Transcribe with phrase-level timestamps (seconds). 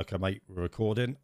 [0.00, 1.16] Okay, mate, we're recording.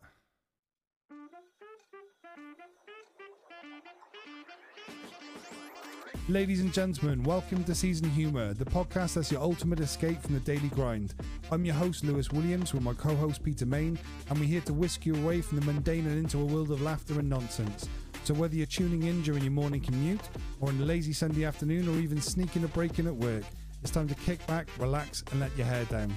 [6.29, 10.41] Ladies and gentlemen, welcome to Seasoned Humour, the podcast that's your ultimate escape from the
[10.41, 11.15] daily grind.
[11.51, 13.99] I'm your host, Lewis Williams, with my co host, Peter Mayne,
[14.29, 16.81] and we're here to whisk you away from the mundane and into a world of
[16.81, 17.89] laughter and nonsense.
[18.23, 20.29] So, whether you're tuning in during your morning commute,
[20.61, 23.43] or on a lazy Sunday afternoon, or even sneaking a break in at work,
[23.83, 26.15] it's time to kick back, relax, and let your hair down.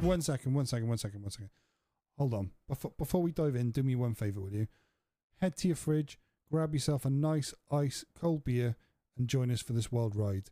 [0.00, 1.50] One second, one second, one second, one second.
[2.18, 2.50] Hold on.
[2.68, 4.68] Before, before we dive in, do me one favor, will you?
[5.40, 6.18] Head to your fridge,
[6.50, 8.76] grab yourself a nice ice cold beer,
[9.18, 10.50] and join us for this wild ride.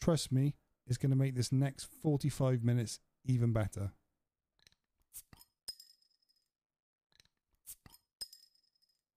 [0.00, 0.54] Trust me,
[0.86, 3.92] it's going to make this next 45 minutes even better.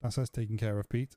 [0.01, 1.15] That's us taken care of, Pete.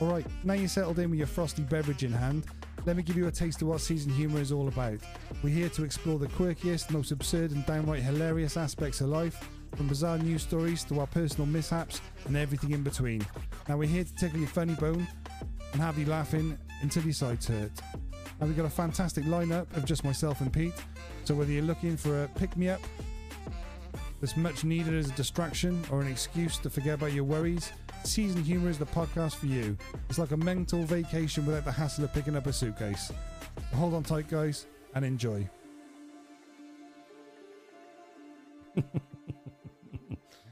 [0.00, 2.44] All right, now you're settled in with your frosty beverage in hand,
[2.86, 4.98] let me give you a taste of what Seasoned Humour is all about.
[5.42, 9.88] We're here to explore the quirkiest, most absurd, and downright hilarious aspects of life, from
[9.88, 13.26] bizarre news stories to our personal mishaps and everything in between.
[13.68, 15.06] Now, we're here to tickle your funny bone
[15.72, 17.72] and have you laughing until your sides hurt.
[18.40, 20.74] Now, we've got a fantastic lineup of just myself and Pete,
[21.24, 22.80] so whether you're looking for a pick me up
[24.20, 27.72] that's much needed as a distraction or an excuse to forget about your worries,
[28.04, 29.76] Seasoned Humour is the podcast for you.
[30.10, 33.10] It's like a mental vacation without the hassle of picking up a suitcase.
[33.74, 35.48] Hold on tight, guys, and enjoy.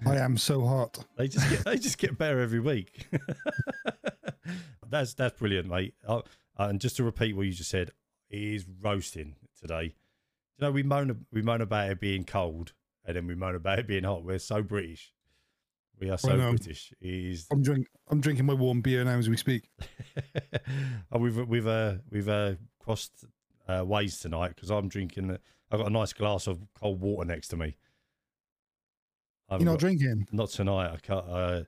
[0.07, 1.05] I am so hot.
[1.17, 3.09] They just get they just get better every week.
[4.89, 5.95] that's that's brilliant, mate.
[6.07, 6.23] Uh,
[6.57, 7.91] and just to repeat what you just said,
[8.31, 9.95] it is roasting today.
[10.59, 12.73] You know, we moan we moan about it being cold,
[13.05, 14.25] and then we moan about it being hot.
[14.25, 15.13] We're so British.
[16.03, 16.93] We are so British.
[16.99, 17.47] He's.
[17.53, 17.87] I'm drink.
[18.09, 19.71] I'm drinking my warm beer now as we speak.
[21.13, 23.25] oh, we've we've uh, we've uh, crossed
[23.69, 25.39] uh, ways tonight because I'm drinking.
[25.71, 27.77] I've got a nice glass of cold water next to me.
[29.49, 30.27] I've You're not got, drinking?
[30.33, 30.91] Not tonight.
[30.93, 31.63] I can't, uh,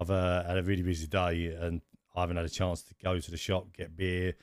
[0.00, 1.80] I've uh, had a really busy day and
[2.16, 4.34] I haven't had a chance to go to the shop get beer.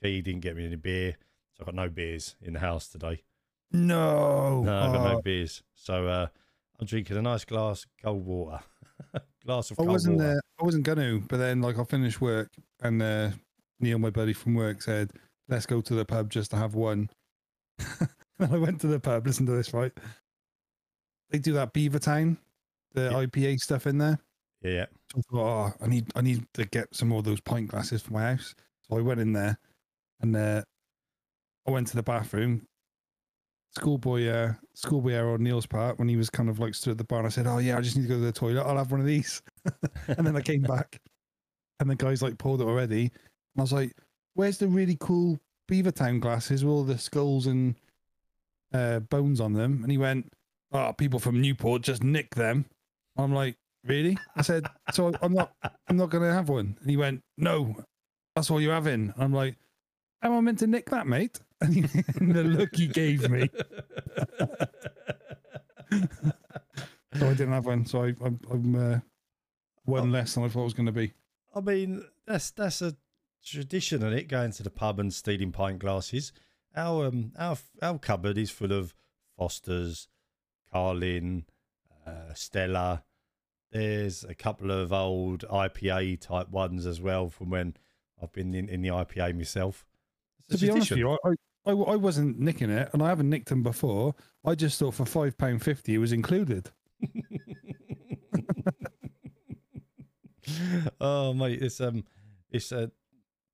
[0.00, 1.16] Key didn't get me any beer,
[1.52, 3.24] so I've got no beers in the house today.
[3.72, 5.12] No, no, I've got oh.
[5.14, 5.64] no beers.
[5.74, 6.26] So uh,
[6.78, 8.60] I'm drinking a nice glass of cold water.
[9.46, 10.30] glass of I wasn't water.
[10.30, 12.50] Uh, I wasn't gonna, but then like I finished work
[12.80, 13.30] and uh,
[13.80, 15.12] Neil, my buddy from work, said,
[15.48, 17.10] "Let's go to the pub just to have one."
[17.78, 19.26] and I went to the pub.
[19.26, 19.92] Listen to this, right?
[21.30, 22.36] They do that Beavertown,
[22.92, 23.26] the yeah.
[23.26, 24.18] IPA stuff in there.
[24.62, 24.86] Yeah.
[25.12, 27.68] So I thought, oh, I need, I need to get some more of those pint
[27.68, 28.54] glasses for my house.
[28.82, 29.58] So I went in there,
[30.20, 30.62] and uh,
[31.66, 32.66] I went to the bathroom,
[33.76, 36.98] schoolboy uh schoolboy error on Neil's part when he was kind of like stood at
[36.98, 38.62] the bar and I said, Oh yeah, I just need to go to the toilet,
[38.62, 39.42] I'll have one of these.
[40.08, 41.00] and then I came back
[41.80, 43.02] and the guy's like poured it already.
[43.02, 43.92] And I was like,
[44.34, 45.38] Where's the really cool
[45.70, 47.74] Beavertown glasses with all the skulls and
[48.72, 49.80] uh, bones on them?
[49.82, 50.32] And he went,
[50.72, 52.64] Oh, people from Newport just nick them.
[53.16, 54.16] I'm like, Really?
[54.36, 55.52] I said, So I'm not
[55.88, 56.76] I'm not gonna have one.
[56.80, 57.76] And he went, No,
[58.34, 59.12] that's all you're having.
[59.16, 59.56] I'm like,
[60.22, 61.40] am I meant to nick that, mate?
[61.64, 63.48] And the look he gave me.
[67.14, 67.86] so I didn't have one.
[67.86, 68.98] So I, I'm, I'm uh,
[69.84, 71.12] one less than I thought it was going to be.
[71.54, 72.96] I mean, that's that's a
[73.44, 76.32] tradition, and it going to the pub and stealing pint glasses.
[76.76, 78.94] Our um, our our cupboard is full of
[79.36, 80.08] Fosters,
[80.72, 81.44] Carling,
[82.06, 83.04] uh, Stella.
[83.70, 87.74] There's a couple of old IPA type ones as well from when
[88.22, 89.84] I've been in, in the IPA myself.
[90.48, 91.34] to be honest with you, I,
[91.66, 94.14] I, I wasn't nicking it, and I haven't nicked them before.
[94.44, 96.70] I just thought for five pound fifty it was included.
[101.00, 102.04] oh mate, it's um,
[102.50, 102.88] it's uh,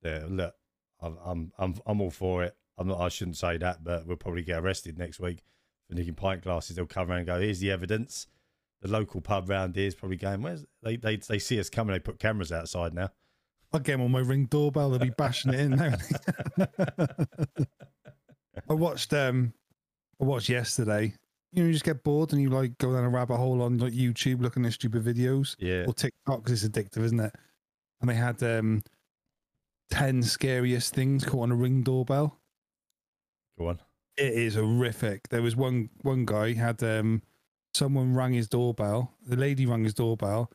[0.03, 0.25] yeah.
[0.29, 0.55] Look,
[1.01, 2.57] I'm I'm I'm I'm all for it.
[2.79, 3.01] I'm not.
[3.01, 5.43] I shouldn't say that, but we'll probably get arrested next week
[5.89, 6.77] for nicking pint glasses.
[6.77, 8.27] They'll come around and go, "Here's the evidence."
[8.83, 11.93] The local pub round here is probably going, "Where's they they they see us coming?
[11.93, 13.11] They put cameras outside now."
[13.73, 14.91] I'll get them on my ring doorbell.
[14.91, 15.95] They'll be bashing it in now.
[18.69, 19.53] I watched um
[20.21, 21.15] I watched yesterday.
[21.53, 23.79] You know, you just get bored and you like go down a rabbit hole on
[23.79, 25.57] like YouTube looking at stupid videos.
[25.59, 25.85] Yeah.
[25.87, 27.35] Or TikTok because it's addictive, isn't it?
[28.01, 28.83] And they had um
[29.91, 32.39] ten scariest things caught on a ring doorbell.
[33.59, 33.81] Go on.
[34.17, 35.29] It is horrific.
[35.29, 37.23] There was one one guy had um
[37.73, 39.15] someone rang his doorbell.
[39.27, 40.51] The lady rang his doorbell,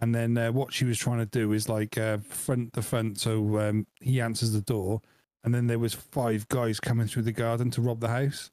[0.00, 3.18] and then uh, what she was trying to do is like uh, front the front.
[3.18, 5.00] So um, he answers the door,
[5.44, 8.50] and then there was five guys coming through the garden to rob the house.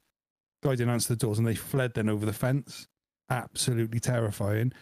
[0.62, 2.88] Guy didn't answer the doors, and they fled then over the fence.
[3.30, 4.72] Absolutely terrifying.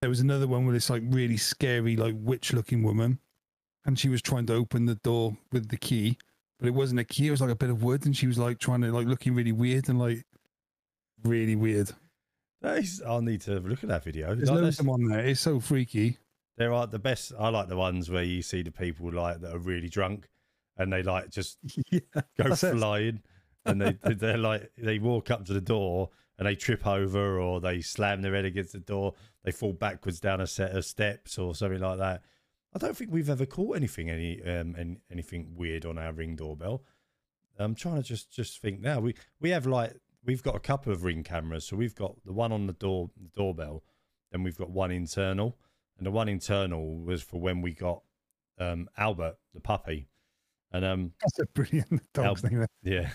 [0.00, 3.18] There was another one with this like really scary, like witch-looking woman,
[3.84, 6.18] and she was trying to open the door with the key,
[6.58, 7.28] but it wasn't a key.
[7.28, 9.34] It was like a bit of wood, and she was like trying to like looking
[9.34, 10.24] really weird and like
[11.22, 11.92] really weird.
[12.74, 14.34] Is, I'll need to look at that video.
[14.34, 15.20] There's Like, loads of them on there.
[15.20, 16.18] It's so freaky.
[16.56, 17.32] There are the best.
[17.38, 20.28] I like the ones where you see the people like that are really drunk,
[20.76, 21.58] and they like just
[21.90, 22.00] yeah,
[22.38, 23.22] go flying,
[23.64, 27.60] and they they're like they walk up to the door and they trip over or
[27.60, 29.14] they slam their head against the door.
[29.44, 32.22] They fall backwards down a set of steps or something like that.
[32.74, 36.36] I don't think we've ever caught anything any um any, anything weird on our ring
[36.36, 36.82] doorbell.
[37.58, 39.00] I'm trying to just just think now.
[39.00, 39.94] We we have like
[40.26, 41.64] we've got a couple of ring cameras.
[41.64, 43.82] So we've got the one on the door the doorbell,
[44.32, 45.56] then we've got one internal,
[45.98, 48.02] and the one internal was for when we got
[48.58, 50.08] um Albert the puppy,
[50.72, 52.66] and um That's a brilliant dog's Al- name.
[52.82, 53.10] yeah.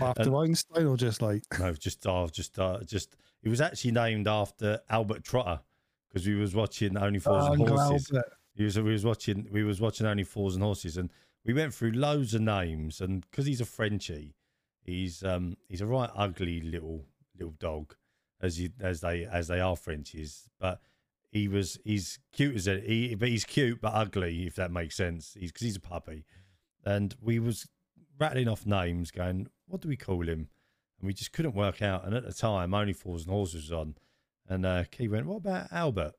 [0.00, 3.92] After And- Einstein or just like no, just uh, just uh, just it was actually
[3.92, 5.60] named after Albert Trotter
[6.08, 8.12] because we was watching Only Fools and Uncle Horses.
[8.54, 11.10] He was, we was watching we was watching Only Fools and Horses, and
[11.44, 13.00] we went through loads of names.
[13.00, 14.34] And because he's a Frenchie,
[14.90, 17.06] he's um he's a right ugly little
[17.38, 17.94] little dog,
[18.40, 20.48] as you as they as they are Frenchies.
[20.58, 20.80] But
[21.30, 24.96] he was he's cute as a he, but he's cute but ugly if that makes
[24.96, 25.36] sense.
[25.38, 26.24] He's because he's a puppy,
[26.84, 27.68] and we was
[28.18, 30.48] rattling off names, going, what do we call him?
[30.98, 32.04] And we just couldn't work out.
[32.04, 33.94] And at the time, Only Fools and Horses was on,
[34.48, 36.12] and uh, Key went, what about Albert?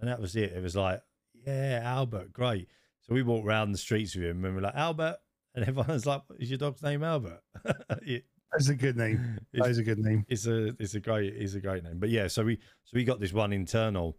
[0.00, 0.52] And that was it.
[0.52, 1.00] It was like,
[1.46, 2.68] yeah, Albert, great.
[3.00, 5.16] So we walked around the streets with him and we're like, Albert.
[5.58, 7.40] And everyone was like, is your dog's name Albert?
[8.02, 9.38] It- That's a good name.
[9.52, 10.24] That it's, a good name.
[10.28, 11.98] it's a it's a great it's a great name.
[11.98, 14.16] But yeah, so we so we got this one internal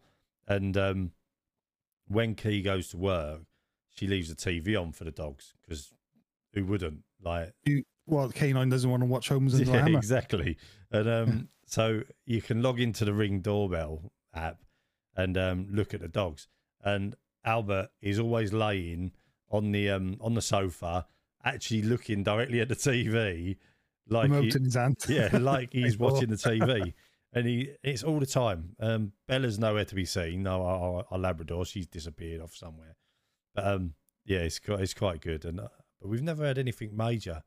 [0.47, 1.11] and um
[2.09, 3.41] when Key goes to work,
[3.95, 5.93] she leaves the TV on for the dogs because
[6.53, 7.03] who wouldn't?
[7.23, 7.53] Like
[8.05, 10.57] Well, the Canine doesn't want to watch Holmes and yeah, exactly.
[10.91, 14.57] And um, so you can log into the Ring doorbell app
[15.15, 16.47] and um, look at the dogs.
[16.83, 17.15] And
[17.45, 19.11] Albert is always laying
[19.49, 21.07] on the um on the sofa,
[21.43, 23.57] actually looking directly at the TV,
[24.07, 24.97] like he, in his hand.
[25.07, 26.93] yeah, like he's watching the TV.
[27.31, 28.75] And he, it's all the time.
[28.79, 30.41] Um, Bella's nowhere to be seen.
[30.41, 32.95] No, our, our, Labrador, she's disappeared off somewhere.
[33.53, 33.93] But um,
[34.25, 35.45] yeah, it's quite, it's quite good.
[35.45, 35.67] And uh,
[36.01, 37.43] but we've never had anything major.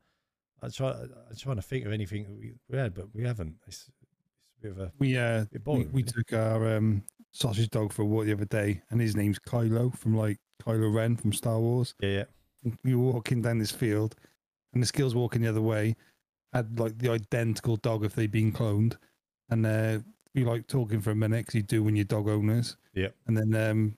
[0.62, 3.56] I try, I'm trying to think of anything we, we had, but we haven't.
[3.66, 5.92] It's, it's a bit of a We uh we, boring.
[5.92, 6.12] we really.
[6.12, 7.02] took our um
[7.32, 10.94] sausage dog for a walk the other day, and his name's Kylo from like Kylo
[10.94, 11.96] Ren from Star Wars.
[12.00, 12.24] yeah, yeah.
[12.84, 14.16] We were walking down this field,
[14.72, 15.96] and the skills walking the other way
[16.52, 18.96] had like the identical dog if they'd been cloned,
[19.50, 19.98] and uh,
[20.34, 22.76] we like talking for a minute because you do when you're dog owners.
[22.94, 23.14] Yep.
[23.26, 23.96] And then um,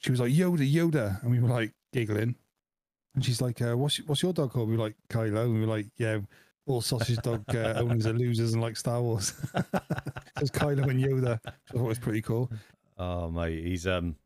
[0.00, 2.34] she was like Yoda, Yoda, and we were like giggling,
[3.14, 5.60] and she's like, uh, "What's what's your dog called?" We were like Kylo, and we
[5.60, 6.18] were like, "Yeah."
[6.66, 9.32] All sausage dog uh, owners are losers and like Star Wars.
[10.40, 11.40] It's Kylo and Yoda.
[11.46, 12.50] I thought was pretty cool.
[12.98, 14.16] Oh mate, he's um,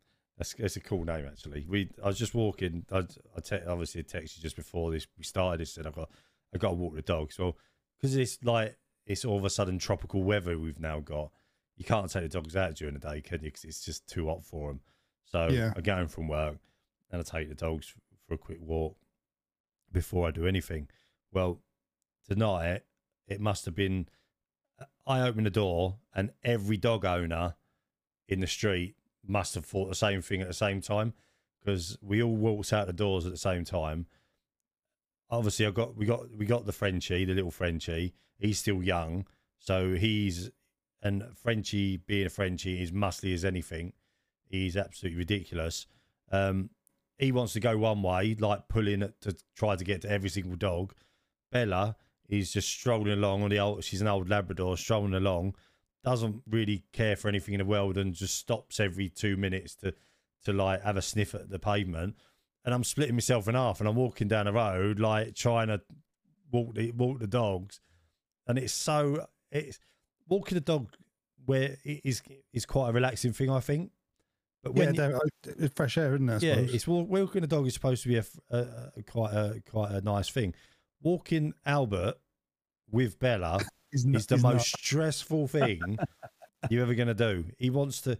[0.43, 1.65] that's that's a cool name actually.
[1.67, 2.85] We I was just walking.
[2.91, 2.99] I
[3.35, 5.61] I te- obviously texted just before this we started.
[5.61, 6.09] This said I got
[6.53, 7.39] I got to walk the dogs.
[7.39, 7.57] Well,
[7.97, 11.31] because it's like it's all of a sudden tropical weather we've now got.
[11.77, 13.47] You can't take the dogs out during the day, can you?
[13.47, 14.81] Because it's just too hot for them.
[15.25, 15.73] So Yeah.
[15.75, 16.57] I get home from work
[17.11, 17.93] and I take the dogs
[18.27, 18.95] for a quick walk
[19.91, 20.89] before I do anything.
[21.31, 21.61] Well,
[22.27, 22.83] tonight
[23.27, 24.07] it must have been.
[25.07, 27.55] I opened the door and every dog owner
[28.27, 31.13] in the street must have thought the same thing at the same time
[31.59, 34.05] because we all walked out the doors at the same time.
[35.29, 38.13] Obviously, I got we got we got the Frenchie, the little Frenchie.
[38.37, 39.25] He's still young,
[39.57, 40.51] so he's
[41.01, 43.93] and Frenchie being a Frenchie is muscly as anything.
[44.49, 45.87] He's absolutely ridiculous.
[46.31, 46.69] Um,
[47.17, 50.29] he wants to go one way, like pulling it to try to get to every
[50.29, 50.93] single dog.
[51.51, 51.95] Bella
[52.27, 53.83] is just strolling along on the old.
[53.83, 55.55] She's an old Labrador, strolling along.
[56.03, 59.93] Doesn't really care for anything in the world and just stops every two minutes to
[60.45, 62.15] to like have a sniff at the pavement.
[62.65, 65.81] And I'm splitting myself in half, and I'm walking down the road like trying to
[66.51, 67.79] walk the walk the dogs,
[68.47, 69.79] and it's so it's
[70.27, 70.89] walking a dog
[71.45, 72.21] where it is
[72.53, 73.91] is quite a relaxing thing, I think.
[74.61, 76.43] But Yeah, when you- it's fresh air, isn't it?
[76.43, 76.73] I yeah, suppose?
[76.73, 79.91] it's walk, walking a dog is supposed to be a, a- a- quite a quite
[79.91, 80.53] a nice thing.
[81.01, 82.15] Walking Albert
[82.89, 83.59] with Bella
[83.93, 84.79] Not- is the most not.
[84.79, 85.97] stressful thing
[86.69, 87.45] you're ever going to do.
[87.57, 88.17] He wants to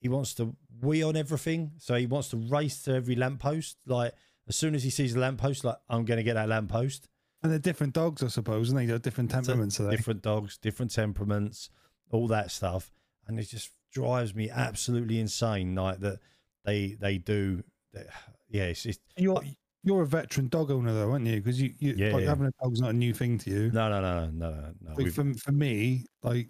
[0.00, 3.78] he wants to wee on everything, so he wants to race to every lamppost.
[3.86, 4.12] Like
[4.48, 7.08] as soon as he sees a lamppost, like I'm going to get that lamppost.
[7.42, 9.78] And they're different dogs, I suppose, and they have different temperaments.
[9.78, 9.96] are they?
[9.96, 11.70] different dogs, different temperaments,
[12.10, 12.90] all that stuff,
[13.26, 15.74] and it just drives me absolutely insane.
[15.74, 16.18] Like that
[16.64, 17.62] they they do.
[17.92, 18.06] That,
[18.48, 19.40] yeah, it's just You're
[19.86, 21.36] you're a veteran dog owner though, aren't you?
[21.36, 22.28] Because you, you Yeah, like yeah.
[22.28, 23.70] having a dog's not a new thing to you.
[23.70, 24.94] no, no, no, no, no, no.
[24.96, 26.48] like for for me, like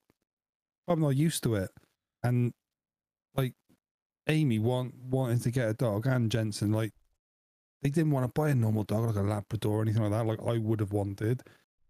[0.88, 1.70] I'm not used to it,
[2.22, 2.52] and
[3.34, 3.54] like
[4.28, 6.92] Amy want wanting to get a dog and Jensen like
[7.82, 10.26] they didn't want to buy a normal dog like a Labrador or anything like that,
[10.26, 11.42] like I would have wanted.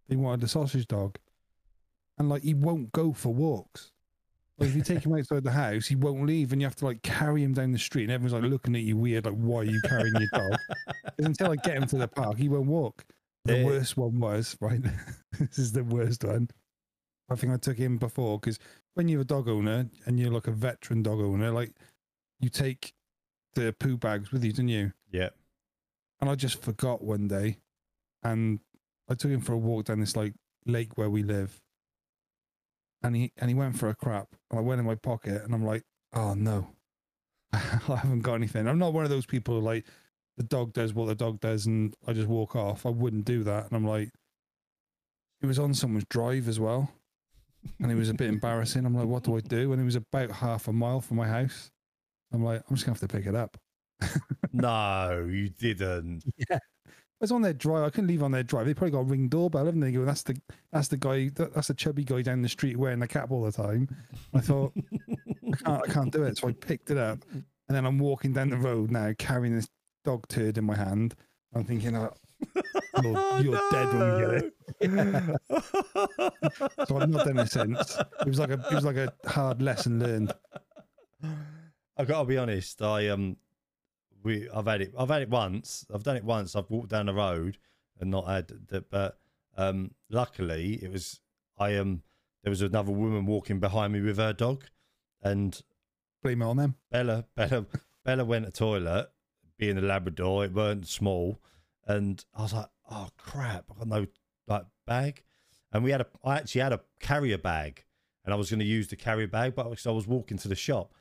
[0.09, 1.17] They wanted a sausage dog,
[2.17, 3.91] and like he won't go for walks.
[4.59, 6.85] Like if you take him outside the house, he won't leave, and you have to
[6.85, 9.59] like carry him down the street, and everyone's like looking at you weird, like why
[9.59, 10.57] are you carrying your dog?
[11.19, 13.05] until I get him to the park, he won't walk.
[13.45, 13.65] The Yeah.
[13.65, 14.81] worst one was right.
[15.39, 16.49] this is the worst one.
[17.29, 18.57] I think I took him before because
[18.95, 21.73] when you're a dog owner and you're like a veteran dog owner, like
[22.39, 22.93] you take
[23.53, 24.93] the poo bags with you, didn't you?
[25.11, 25.29] Yeah.
[26.19, 27.57] And I just forgot one day,
[28.23, 28.59] and
[29.07, 30.33] I took him for a walk down this like
[30.65, 31.61] lake where we live,
[33.03, 34.27] and he and he went for a crap.
[34.49, 36.69] And I went in my pocket, and I'm like, oh no,
[37.53, 38.67] I haven't got anything.
[38.67, 39.85] I'm not one of those people who, like
[40.37, 42.85] the dog does what the dog does, and I just walk off.
[42.85, 43.65] I wouldn't do that.
[43.67, 44.11] And I'm like,
[45.41, 46.91] it was on someone's drive as well,
[47.79, 48.85] and it was a bit embarrassing.
[48.85, 49.71] I'm like, what do I do?
[49.71, 51.71] And it was about half a mile from my house.
[52.33, 53.57] I'm like, I'm just gonna have to pick it up.
[54.53, 56.23] No, you didn't.
[56.51, 56.59] I
[57.19, 57.83] was on their drive.
[57.83, 58.65] I couldn't leave on their drive.
[58.65, 59.91] They probably got a ring doorbell, haven't they?
[59.91, 60.39] Go, that's the
[60.71, 61.29] that's the guy.
[61.33, 63.89] That's the chubby guy down the street wearing the cap all the time.
[64.33, 67.85] I thought I can't, I can't do it, so I picked it up, and then
[67.85, 69.69] I'm walking down the road now carrying this
[70.03, 71.15] dog turd in my hand.
[71.53, 72.13] I'm thinking, oh,
[73.01, 74.53] you're, you're dead when we get it.
[76.87, 77.97] So I've not done it since.
[78.21, 80.33] It was like a it was like a hard lesson learned.
[81.97, 82.81] I gotta be honest.
[82.81, 83.37] I um,
[84.27, 84.93] we I've had it.
[84.97, 85.85] I've had it once.
[85.93, 86.55] I've done it once.
[86.55, 87.57] I've walked down the road
[87.99, 88.89] and not had that.
[88.89, 89.17] But
[89.57, 91.19] um, luckily it was
[91.57, 92.03] I um.
[92.43, 94.63] There was another woman walking behind me with her dog,
[95.21, 95.61] and
[96.23, 96.75] Blame it on them.
[96.91, 97.65] Bella, Bella,
[98.05, 99.09] Bella went to toilet,
[99.57, 100.45] being a Labrador.
[100.45, 101.39] It weren't small,
[101.85, 103.65] and I was like, "Oh crap!
[103.71, 104.07] I got no
[104.47, 105.23] like bag."
[105.71, 107.85] And we had a, I actually had a carrier bag,
[108.25, 110.55] and I was going to use the carrier bag, but I was walking to the
[110.55, 110.93] shop,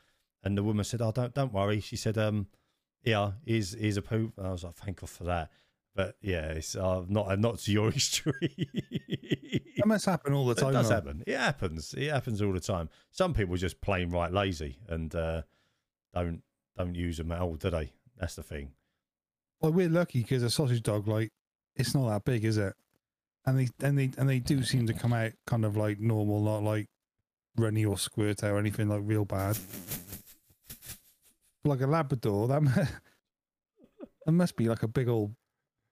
[0.45, 2.49] and the woman said, "Oh, don't don't worry." She said, "Um,
[3.07, 5.51] yeah, he's here's a poop." I was like, "Thank God for that."
[5.95, 8.69] But yeah, it's uh, not not to your history.
[9.79, 10.71] That must happen all the time.
[10.71, 10.95] It does though.
[10.97, 11.25] happen.
[11.27, 11.95] It happens.
[11.97, 12.91] It happens all the time.
[13.11, 15.43] Some people are just plain right lazy and uh,
[16.15, 16.43] don't
[16.77, 17.93] don't use them at all, do they?
[18.19, 18.73] That's the thing.
[19.61, 21.31] Well, we're lucky because a sausage dog, like,
[21.77, 22.75] it's not that big, is it?
[23.47, 26.41] And they and they and they do seem to come out kind of like normal,
[26.43, 26.89] not like
[27.57, 29.57] runny or squirt or anything like real bad.
[31.67, 32.71] Like a Labrador, that mu-
[34.27, 35.35] that must be like a big old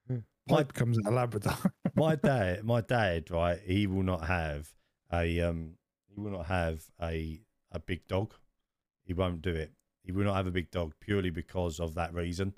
[0.09, 1.57] My pipe comes out of Labrador.
[1.95, 3.61] my dad, my dad, right?
[3.65, 4.69] He will not have
[5.13, 5.75] a um.
[6.09, 7.41] He will not have a
[7.73, 8.35] a big dog.
[9.05, 9.73] He won't do it.
[10.03, 12.55] He will not have a big dog purely because of that reason.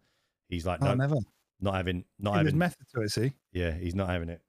[0.49, 1.17] He's like, oh, no, never.
[1.61, 2.59] not having, not having.
[2.59, 3.11] method to it.
[3.11, 4.43] See, Yeah, he's not having it.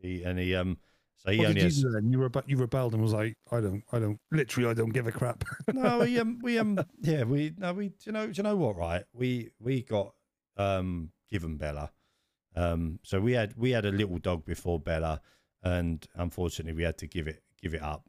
[0.00, 0.78] He and he um.
[1.24, 1.82] So he what only did you has.
[1.82, 2.10] do then?
[2.10, 5.06] You rebe- you rebelled and was like, I don't, I don't, literally, I don't give
[5.06, 5.44] a crap.
[5.72, 7.88] no, we um, we um, yeah, we no, we.
[7.88, 8.76] Do you know, do you know what?
[8.76, 10.14] Right, we we got
[10.56, 11.90] um given Bella.
[12.56, 15.20] Um, so we had we had a little dog before Bella,
[15.62, 18.08] and unfortunately we had to give it give it up.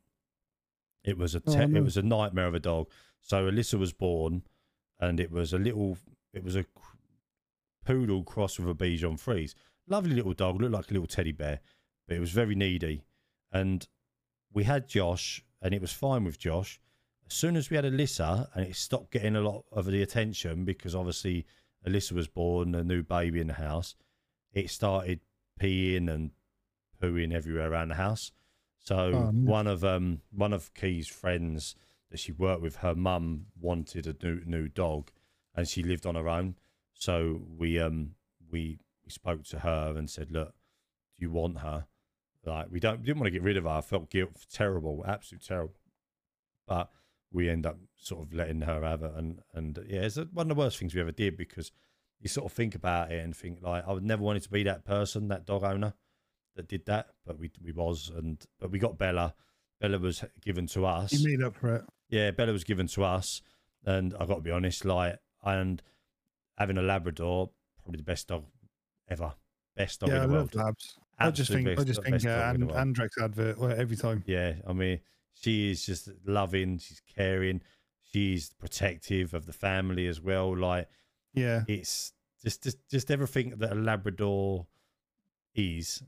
[1.04, 1.80] It was a Oh, no.
[1.80, 2.90] it was a nightmare of a dog.
[3.22, 4.44] So Alyssa was born,
[5.00, 5.98] and it was a little
[6.34, 6.66] it was a
[7.86, 9.54] poodle cross with a Bichon Frise.
[9.88, 11.60] Lovely little dog, looked like a little teddy bear,
[12.12, 13.06] but it was very needy.
[13.54, 13.88] And
[14.52, 16.78] we had Josh, and it was fine with Josh.
[17.26, 20.66] As soon as we had Alyssa, and it stopped getting a lot of the attention
[20.66, 21.46] because obviously
[21.88, 23.96] Alyssa was born, a new baby in the house,
[24.52, 25.22] it started
[25.58, 26.32] peeing and
[27.02, 28.34] pooing everywhere around the house.
[28.78, 29.50] So Oh, no.
[29.50, 31.76] one of um one of Key's friends
[32.10, 35.12] that she worked with, her mum wanted a new new dog,
[35.56, 36.56] and she lived on her own.
[36.94, 38.16] So we um
[38.52, 40.54] we we spoke to her and said, look,
[41.18, 41.86] do you want her?
[42.46, 43.70] Like we don't didn't want to get rid of her.
[43.70, 45.76] I felt guilt, terrible, absolute terrible.
[46.68, 46.90] But
[47.32, 50.56] we end up sort of letting her have it, and and yeah, it's one of
[50.56, 51.72] the worst things we ever did because
[52.20, 54.64] you sort of think about it and think like I would never wanted to be
[54.64, 55.94] that person, that dog owner
[56.56, 59.34] that did that, but we we was, and but we got Bella.
[59.80, 61.12] Bella was given to us.
[61.12, 61.84] you made up for it.
[62.10, 63.42] Yeah, Bella was given to us,
[63.86, 65.82] and I got to be honest, like, and
[66.58, 67.50] having a Labrador,
[67.82, 68.46] probably the best dog
[69.10, 69.34] ever,
[69.76, 70.66] best dog yeah, I in the love world.
[70.66, 70.98] labs.
[71.28, 73.98] I just think, I just think, best uh, dog in the and, advert well, every
[73.98, 74.24] time.
[74.26, 75.00] Yeah, I mean,
[75.34, 76.78] she is just loving.
[76.78, 77.62] She's caring.
[78.12, 80.56] She's protective of the family as well.
[80.56, 80.88] Like
[81.34, 82.14] Yeah, it's
[82.44, 84.68] just just just everything that a Labrador
[85.56, 86.04] is,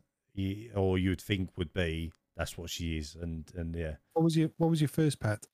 [0.76, 2.12] or you'd think would be.
[2.36, 5.46] That's what she is, and and yeah, what was your what was your first pet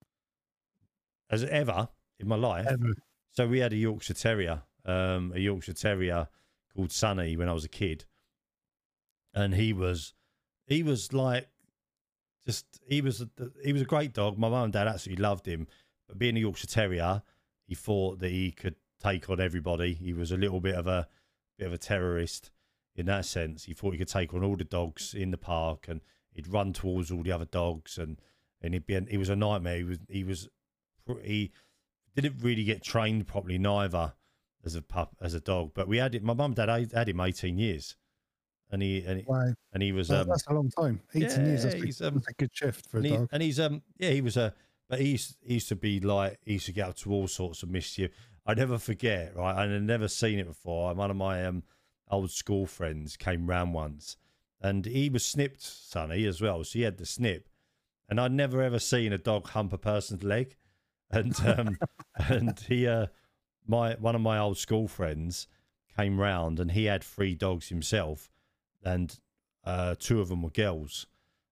[1.29, 1.89] as ever
[2.19, 2.67] in my life.
[2.67, 2.93] ever?
[3.31, 6.27] So we had a Yorkshire Terrier, um, a Yorkshire Terrier
[6.75, 8.05] called Sunny when I was a kid,
[9.33, 10.13] and he was,
[10.65, 11.47] he was like,
[12.45, 13.29] just he was a,
[13.63, 14.37] he was a great dog.
[14.37, 15.67] My mum and dad absolutely loved him,
[16.07, 17.21] but being a Yorkshire Terrier,
[17.67, 19.93] he thought that he could take on everybody.
[19.93, 21.07] He was a little bit of a
[21.57, 22.51] bit of a terrorist
[22.95, 23.65] in that sense.
[23.65, 26.01] He thought he could take on all the dogs in the park, and
[26.33, 28.19] he'd run towards all the other dogs, and
[28.61, 29.77] and he'd be an, he was a nightmare.
[29.77, 30.49] He was he was
[31.23, 31.51] he
[32.15, 34.13] didn't really get trained properly neither
[34.65, 35.71] as a pup as a dog.
[35.73, 36.23] But we had it.
[36.23, 37.95] My mum and dad had had him eighteen years,
[38.71, 41.01] and he and he, Wow, and he was That- um that's a long time.
[41.15, 41.63] 18 years.
[41.63, 43.29] That's, he's, a, um, that's a good shift for a and, he, dog.
[43.31, 44.53] and he's um yeah he was a
[44.89, 47.27] but he used, he used to be like he used to get up to all
[47.27, 48.09] sorts of mischief.
[48.45, 49.55] I never forget right.
[49.55, 50.93] I had never seen it before.
[50.95, 51.63] One of my um
[52.09, 54.17] old school friends came round once,
[54.61, 56.63] and he was snipped, Sonny as well.
[56.63, 57.47] So he had the snip,
[58.09, 60.55] and I'd never ever seen a dog hump a person's leg,
[61.11, 61.77] and um
[62.15, 63.07] and he uh
[63.67, 65.47] my one of my old school friends
[65.95, 68.31] came round and he had three dogs himself,
[68.83, 69.19] and
[69.63, 71.07] uh two of them were girls,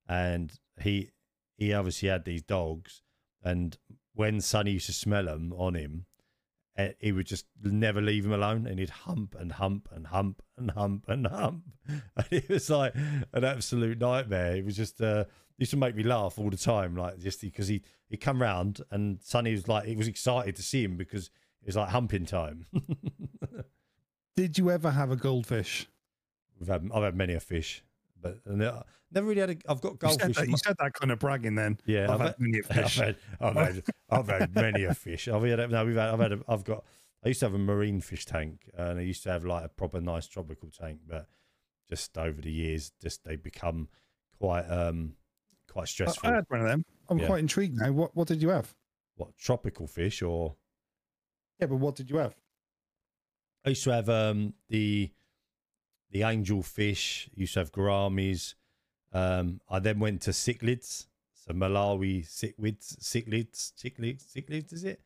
[0.07, 1.11] and he
[1.57, 3.01] he obviously had these dogs,
[3.43, 3.77] and
[4.13, 6.05] when Sonny used to smell them on him,
[6.77, 10.41] eh, he would just never leave him alone, and he'd hump and hump and hump
[10.57, 12.95] and hump and hump, and it was like
[13.33, 14.55] an absolute nightmare.
[14.55, 15.25] It was just uh,
[15.57, 18.81] used to make me laugh all the time, like just because he he come round
[18.91, 21.29] and Sonny was like he was excited to see him because
[21.61, 22.65] it was like humping time.
[24.35, 25.87] Did you ever have a goldfish?
[26.59, 27.83] We've had I've had many a fish,
[28.21, 28.83] but never
[29.27, 29.49] really had.
[29.51, 30.35] A, I've got You said, goldfish.
[30.37, 31.79] that, you said that kind of bragging then.
[31.85, 32.95] Yeah, I've I've had many a I've fish.
[32.97, 35.27] had, I've had, I've had many a fish.
[35.27, 36.83] I've had, no, we've had, I've had, a, I've got.
[37.23, 39.69] I used to have a marine fish tank, and I used to have like a
[39.69, 41.27] proper nice tropical tank, but
[41.89, 43.89] just over the years, just they become
[44.39, 45.15] quite, um,
[45.71, 46.29] quite stressful.
[46.29, 46.83] I had one of them.
[47.09, 47.27] I'm Yeah.
[47.27, 47.91] quite intrigued now.
[47.91, 48.75] What What did you have?
[49.15, 50.55] what tropical fish, or
[51.59, 52.35] Yeah, but what did you have?
[53.65, 55.11] I used to have um the
[56.11, 57.29] the angel fish.
[57.33, 58.55] Used to have gouramis.
[59.13, 64.73] Um, I then went to cichlids, so Malawi cichlids, cichlids, cichlids, cichlids.
[64.73, 65.01] Is it?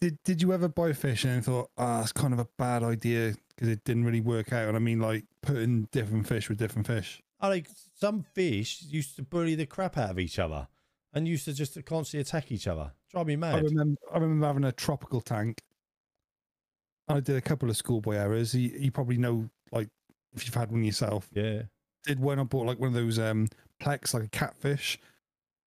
[0.00, 3.34] Did Did you ever buy fish and thought, ah, it's kind of a bad idea
[3.48, 4.68] because it didn't really work out?
[4.68, 7.22] And I mean, like putting different fish with different fish.
[7.40, 10.68] I like some fish used to bully the crap out of each other
[11.12, 12.92] and used to just constantly attack each other.
[13.10, 13.64] Drive me I mad.
[13.64, 15.60] remember, I remember having a tropical tank.
[17.08, 18.54] I did a couple of schoolboy errors.
[18.54, 19.88] You, you probably know, like,
[20.34, 21.28] if you've had one yourself.
[21.32, 21.62] Yeah.
[22.04, 23.48] Did when I bought like one of those um
[23.80, 24.98] plec, like a catfish,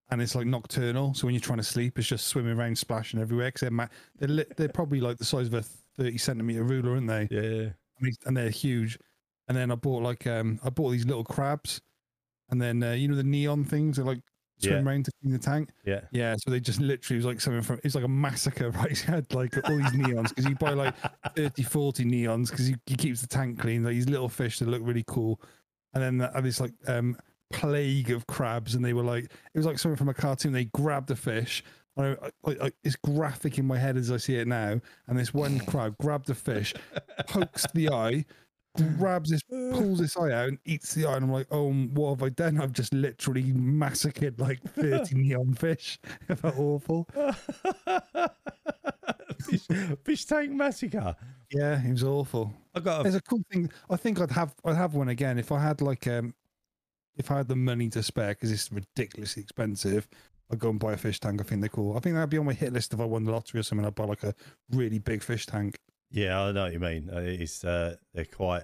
[0.10, 1.14] and it's like nocturnal.
[1.14, 3.48] So when you're trying to sleep, it's just swimming around, splashing everywhere.
[3.48, 6.94] Because they're ma- they're li- they're probably like the size of a thirty centimeter ruler,
[6.94, 7.28] aren't they?
[7.32, 7.70] Yeah.
[7.70, 9.00] I mean, and they're huge.
[9.48, 11.82] And then I bought like um I bought these little crabs,
[12.50, 14.22] and then uh, you know the neon things They're like
[14.60, 14.82] swim Yeah.
[14.92, 15.70] around to clean the tank.
[15.86, 16.02] Yeah.
[16.12, 18.98] Yeah, so they just literally was like something from it's like a massacre, right?
[18.98, 20.96] He had like all these neons because you buy like
[21.36, 23.84] 30, 40 neons because he, he keeps the tank clean.
[23.84, 25.42] Like these little fish that look really cool,
[25.94, 27.18] and then uh, this like um
[27.54, 30.52] plague of crabs, and they were like it was like something from a cartoon.
[30.54, 31.64] They grabbed the fish.
[31.98, 34.82] I, I, I, it's graphic in my head as I see it now.
[35.08, 36.74] And this one crab grabbed the fish,
[37.28, 38.26] pokes the eye,
[38.84, 41.16] grabs this, pulls this eye out, and eats the eye.
[41.16, 42.60] And I'm like, oh, what have I done?
[42.60, 46.00] I've just literally massacred like 30 neon fish.
[46.36, 47.08] Felt awful.
[49.42, 49.68] fish,
[50.04, 51.16] fish tank massacre.
[51.52, 52.54] Yeah, it was awful.
[52.74, 53.72] I got a, There's a cool thing.
[53.90, 56.34] I think I'd have I'd have one again if I had like um
[57.18, 60.08] if I had the money to spare because it's ridiculously expensive.
[60.52, 61.42] I'd go and buy a fish tank.
[61.42, 61.98] I think they're cool.
[61.98, 63.86] I think that'd be on my hit list if I won the lottery or something.
[63.86, 64.36] I'd buy like a
[64.72, 65.76] really big fish tank.
[66.16, 67.10] Yeah, I know what you mean.
[67.14, 68.64] Uh, It's uh, they're quite.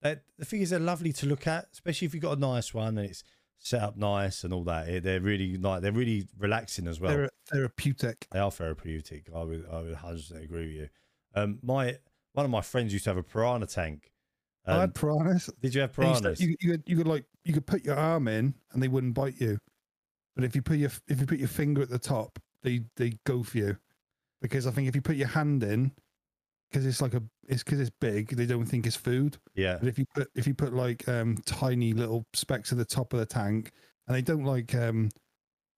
[0.00, 2.72] They're, the thing is, they're lovely to look at, especially if you've got a nice
[2.72, 3.22] one and it's
[3.58, 5.02] set up nice and all that.
[5.02, 7.12] They're really like they're really relaxing as well.
[7.12, 8.26] They're therapeutic.
[8.32, 9.28] They are therapeutic.
[9.34, 10.88] I would I would hundred percent agree with you.
[11.34, 11.98] Um, my
[12.32, 14.12] one of my friends used to have a piranha tank.
[14.66, 15.50] I Um, had piranhas.
[15.60, 16.40] did you have piranhas?
[16.40, 19.14] You, you, could, you could like you could put your arm in and they wouldn't
[19.14, 19.58] bite you,
[20.34, 23.18] but if you put your if you put your finger at the top, they they
[23.24, 23.76] go for you,
[24.40, 25.92] because I think if you put your hand in,
[26.72, 29.36] because it's like a it's because it's big, they don't think it's food.
[29.54, 32.84] yeah, But if you put if you put like um tiny little specks at the
[32.84, 33.72] top of the tank,
[34.08, 35.10] and they don't like um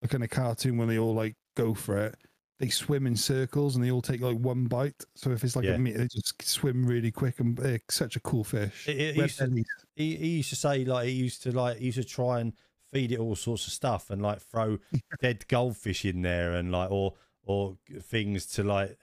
[0.02, 2.14] like in a cartoon when they all like go for it,
[2.60, 5.02] they swim in circles and they all take like one bite.
[5.16, 5.72] So if it's like Yeah.
[5.72, 8.86] a meat, they just swim really quick and they're such a cool fish.
[8.88, 9.64] It- it used to-
[9.96, 12.52] he, he used to say like he used to like he used to try and
[12.92, 14.78] feed it all sorts of stuff and like throw
[15.20, 18.96] dead goldfish in there and like or or things to like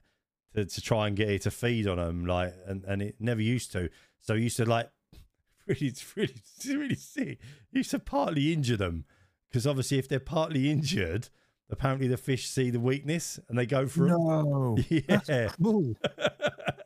[0.55, 3.41] to, to try and get it to feed on them like and, and it never
[3.41, 3.89] used to.
[4.19, 4.89] So used to like
[5.67, 6.33] really it's really
[6.67, 7.39] really sick.
[7.71, 9.05] He used to partly injure them
[9.49, 11.29] because obviously if they're partly injured
[11.69, 15.49] apparently the fish see the weakness and they go for No, yeah.
[15.61, 15.95] cool.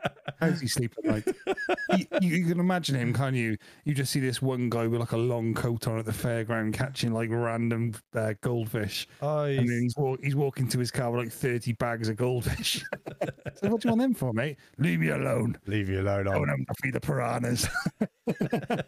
[0.51, 1.27] Does he sleep at night?
[1.97, 3.57] you, you, can imagine him, can't you?
[3.83, 6.73] You just see this one guy with like a long coat on at the fairground
[6.73, 9.07] catching like random uh, goldfish.
[9.21, 12.09] Oh, And then he's- he's, walk, he's walking to his car with like 30 bags
[12.09, 12.83] of goldfish.
[13.55, 14.57] so, what do you want them for, mate?
[14.77, 15.57] Leave me alone.
[15.67, 16.27] leave you alone.
[16.27, 17.67] I want them to feed the piranhas.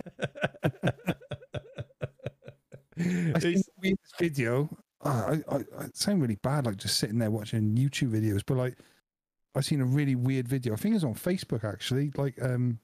[3.00, 4.70] I seen He's- the weirdest video.
[5.04, 8.58] ah, I, I, I sound really bad, like just sitting there watching YouTube videos, but
[8.58, 8.76] like
[9.58, 10.74] I seen a really weird video.
[10.74, 12.12] I think it was on Facebook actually.
[12.16, 12.80] Like um,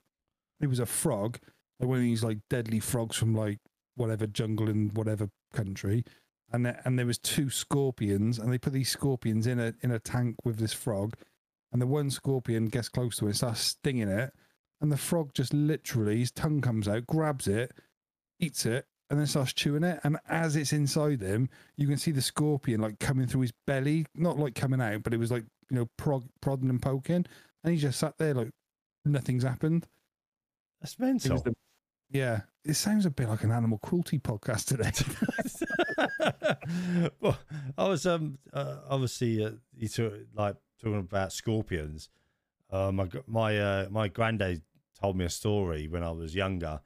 [0.60, 1.38] it was a frog,
[1.80, 3.60] like one of these like deadly frogs from like
[3.96, 6.04] whatever jungle in whatever country,
[6.52, 9.92] and there, and there was two scorpions, and they put these scorpions in a in
[9.92, 11.14] a tank with this frog,
[11.72, 14.34] and the one scorpion gets close to it, starts stinging it,
[14.82, 17.72] and the frog just literally his tongue comes out, grabs it,
[18.40, 20.00] eats it, and then starts chewing it.
[20.04, 24.08] And as it's inside him, you can see the scorpion like coming through his belly,
[24.16, 27.26] not like coming out, but it was like you know prod, prodding and poking,
[27.64, 28.50] and he just sat there like
[29.06, 29.88] nothing's happened.
[30.82, 31.40] That's mental.
[31.40, 31.56] the-
[32.10, 34.92] yeah, it sounds a bit like an animal cruelty podcast today.
[37.20, 37.38] well,
[37.78, 42.10] I was um uh, obviously uh, you talk, like talking about scorpions.
[42.72, 44.62] Uh, my my uh, my granddad
[45.00, 46.82] told me a story when I was younger.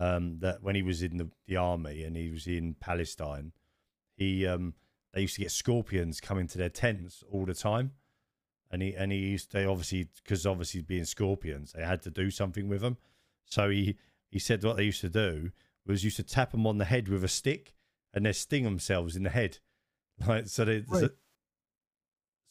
[0.00, 3.52] Um, that when he was in the, the army and he was in Palestine,
[4.16, 4.74] he um
[5.12, 7.92] they used to get scorpions coming to their tents all the time,
[8.70, 12.30] and he and he used they obviously because obviously being scorpions they had to do
[12.30, 12.96] something with them,
[13.44, 13.96] so he
[14.30, 15.50] he said what they used to do
[15.86, 17.74] was used to tap them on the head with a stick
[18.12, 19.58] and they sting themselves in the head.
[20.26, 21.10] Like so they Right.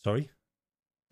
[0.03, 0.29] sorry?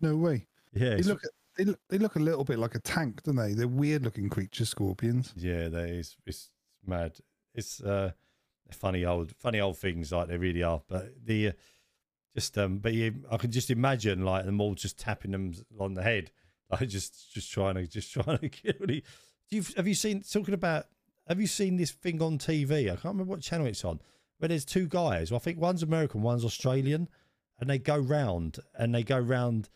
[0.00, 0.46] no way.
[0.72, 0.96] Yeah.
[0.96, 1.22] They look
[1.56, 3.54] they look they look a little bit like a tank, don't they?
[3.54, 5.32] They're weird looking creatures, scorpions.
[5.36, 6.50] yeah, that is it's
[6.86, 7.12] mad.
[7.54, 8.12] It's uh
[8.70, 10.82] funny old funny old things like they really are.
[10.88, 11.52] But the uh,
[12.34, 15.94] just um but you I can just imagine like them all just tapping them on
[15.94, 16.30] the head.
[16.70, 19.04] Like just just trying to just trying to kill it.
[19.50, 20.86] Do you have you seen talking about
[21.28, 22.84] have you seen this thing on TV?
[22.84, 24.00] I can't remember what channel it's on.
[24.38, 25.30] Where there's two guys.
[25.30, 27.10] Well, I think one's American, one's Australian,
[27.60, 29.68] and they go round and they go round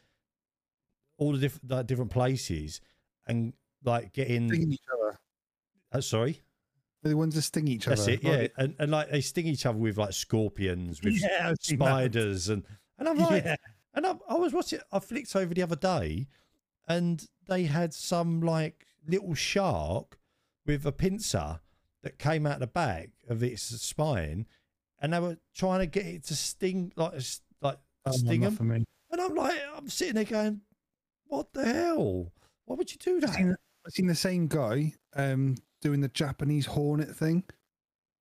[1.18, 2.80] all the different like, different places
[3.26, 3.52] and
[3.84, 4.52] like getting.
[4.54, 5.18] Each other.
[5.92, 6.40] Uh, sorry,
[7.08, 8.12] the ones that sting each that's other.
[8.12, 8.22] it.
[8.22, 11.62] Yeah, and, and like they sting each other with like scorpions, with Yeah, that.
[11.64, 12.64] spiders, and
[12.98, 13.56] and I'm like, Yeah.
[13.94, 14.80] and I, I was watching.
[14.92, 16.28] I flicked over the other day,
[16.88, 20.18] and they had some like little shark
[20.66, 21.60] with a pincer
[22.02, 24.46] that came out the back of its spine,
[25.00, 27.14] and they were trying to get it to sting like
[27.60, 28.54] like Oh, sting them.
[28.56, 28.84] for me.
[29.10, 30.60] And I'm like, I'm sitting there going,
[31.26, 32.32] what the hell?
[32.66, 33.58] Why would you do I've seen, that?
[33.86, 37.44] I've seen the same guy um, doing the Japanese hornet thing,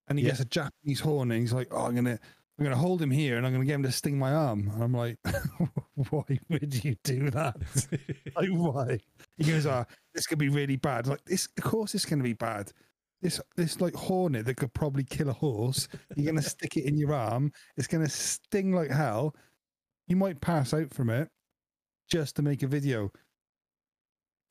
[0.07, 0.31] and he Yeah.
[0.31, 1.39] gets a Japanese hornet.
[1.39, 2.19] He's like, "Oh, I'm gonna,
[2.59, 4.83] I'm gonna hold him here, and I'm gonna get him to sting my arm." And
[4.83, 5.17] I'm like,
[5.95, 7.55] "Why would you do that?
[8.35, 8.99] like, why?"
[9.37, 12.33] He goes, "Ah, this could be really bad." Like this, of course, it's gonna be
[12.33, 12.71] bad.
[13.23, 15.87] This, this like hornet that could probably kill a horse.
[16.15, 17.51] You're gonna stick it in your arm.
[17.77, 19.35] It's gonna sting like hell.
[20.07, 21.29] You might pass out from it
[22.07, 23.11] just to make a video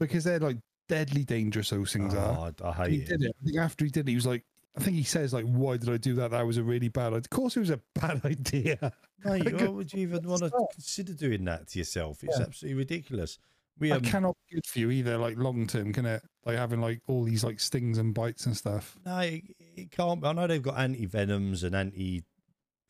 [0.00, 1.70] because they're like deadly dangerous.
[1.70, 2.52] Those things are.
[2.60, 3.08] Oh, I, I And he it.
[3.08, 3.36] did it.
[3.40, 4.44] I think after he did it, he was like,
[4.76, 6.32] I think he says like, "Why did I do that?
[6.32, 7.08] That was a really bad.
[7.08, 8.92] idea." Of course, it was a bad idea.
[9.24, 12.24] Mate, why would you even want to consider doing that to yourself?
[12.24, 12.46] It's Yeah.
[12.46, 13.38] absolutely ridiculous.
[13.78, 15.16] We um, It cannot be good for you either.
[15.18, 16.22] Like long term, can it?
[16.44, 18.96] Like having like all these like stings and bites and stuff.
[19.06, 20.24] no, it, it can't.
[20.24, 22.24] I know they've got anti venoms and anti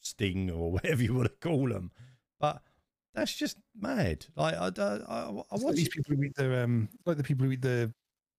[0.00, 1.90] sting or whatever you want to call them,
[2.40, 2.62] but
[3.14, 4.26] that's just mad.
[4.36, 7.22] Like I, I, I, I like watch these people who eat the um, like the
[7.22, 7.92] people who eat the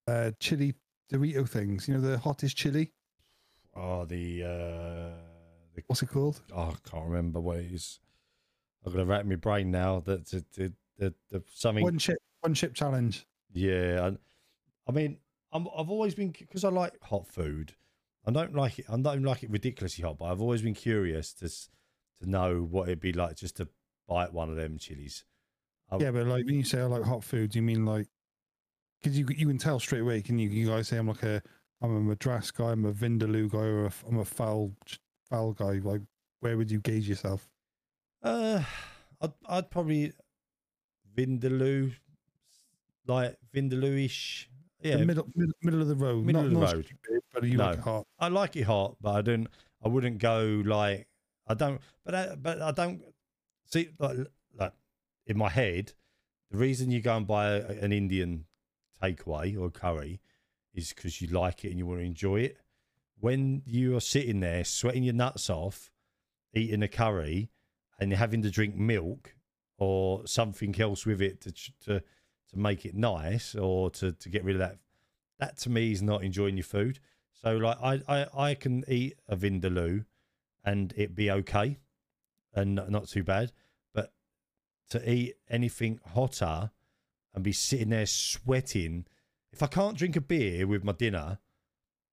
[0.08, 0.74] uh, chili
[1.12, 1.88] Dorito things.
[1.88, 2.92] You know, the hottest chili.
[3.76, 5.18] Oh, the uh,
[5.74, 6.42] the What's it called?
[6.54, 8.00] oh, I can't remember what it is.
[8.86, 10.02] I'm gonna rack my brain now.
[10.02, 11.84] That the the, the, the something.
[11.84, 13.26] One chip, one chip challenge.
[13.54, 14.18] Yeah, and
[14.88, 15.18] I mean,
[15.52, 17.74] I'm, I've always been because I like hot food.
[18.28, 18.86] I don't like it.
[18.90, 22.88] I don't like it ridiculously hot, but I've always been curious to to know what
[22.88, 23.68] it'd be like just to
[24.08, 25.24] bite one of them chilies.
[25.92, 28.08] I- Yeah, but like when you say I like hot food, you mean like
[29.02, 30.22] because you you can tell straight away.
[30.22, 30.50] Can you?
[30.50, 31.42] You guys say I'm like a
[31.82, 34.74] I'm a Madras guy, I'm a Vindaloo guy, or a, I'm a phaal
[35.32, 35.80] phaal guy.
[35.88, 36.02] Like
[36.40, 37.48] where would you gauge yourself?
[38.24, 38.64] Uh,
[39.22, 40.14] I'd I'd probably
[41.16, 41.94] Vindaloo,
[43.08, 44.50] like Vindaloo-ish.
[44.82, 46.86] Yeah, the middle, middle middle of the road, Middle not, of the road.
[46.86, 47.80] stupid, but you like No.
[47.80, 48.08] it hot.
[48.20, 49.48] I like it hot, but I don't.
[49.84, 51.08] I wouldn't go like
[51.48, 51.80] I don't.
[52.04, 53.02] But I, but I don't
[53.66, 54.18] see like
[54.58, 54.74] like
[55.26, 55.94] in my head.
[56.52, 58.46] The reason you go and buy a, an Indian
[59.02, 60.22] takeaway or curry
[60.74, 62.58] is because you like it and you want to enjoy it.
[63.20, 65.90] When you are sitting there sweating your nuts off,
[66.54, 67.50] eating a curry,
[68.00, 69.36] and having to drink milk
[69.78, 71.52] or something else with it to
[71.86, 72.04] to
[72.50, 74.78] to make it nice or to to get rid of that.
[75.40, 77.00] That to me is not enjoying your food.
[77.42, 80.06] So like I I, I can eat a vindaloo
[80.64, 81.80] and it be okay
[82.56, 83.52] and not, too bad,
[83.94, 84.12] but
[84.90, 86.72] to eat anything hotter
[87.34, 89.06] and be sitting there sweating,
[89.52, 91.40] if I can't drink a beer with my dinner,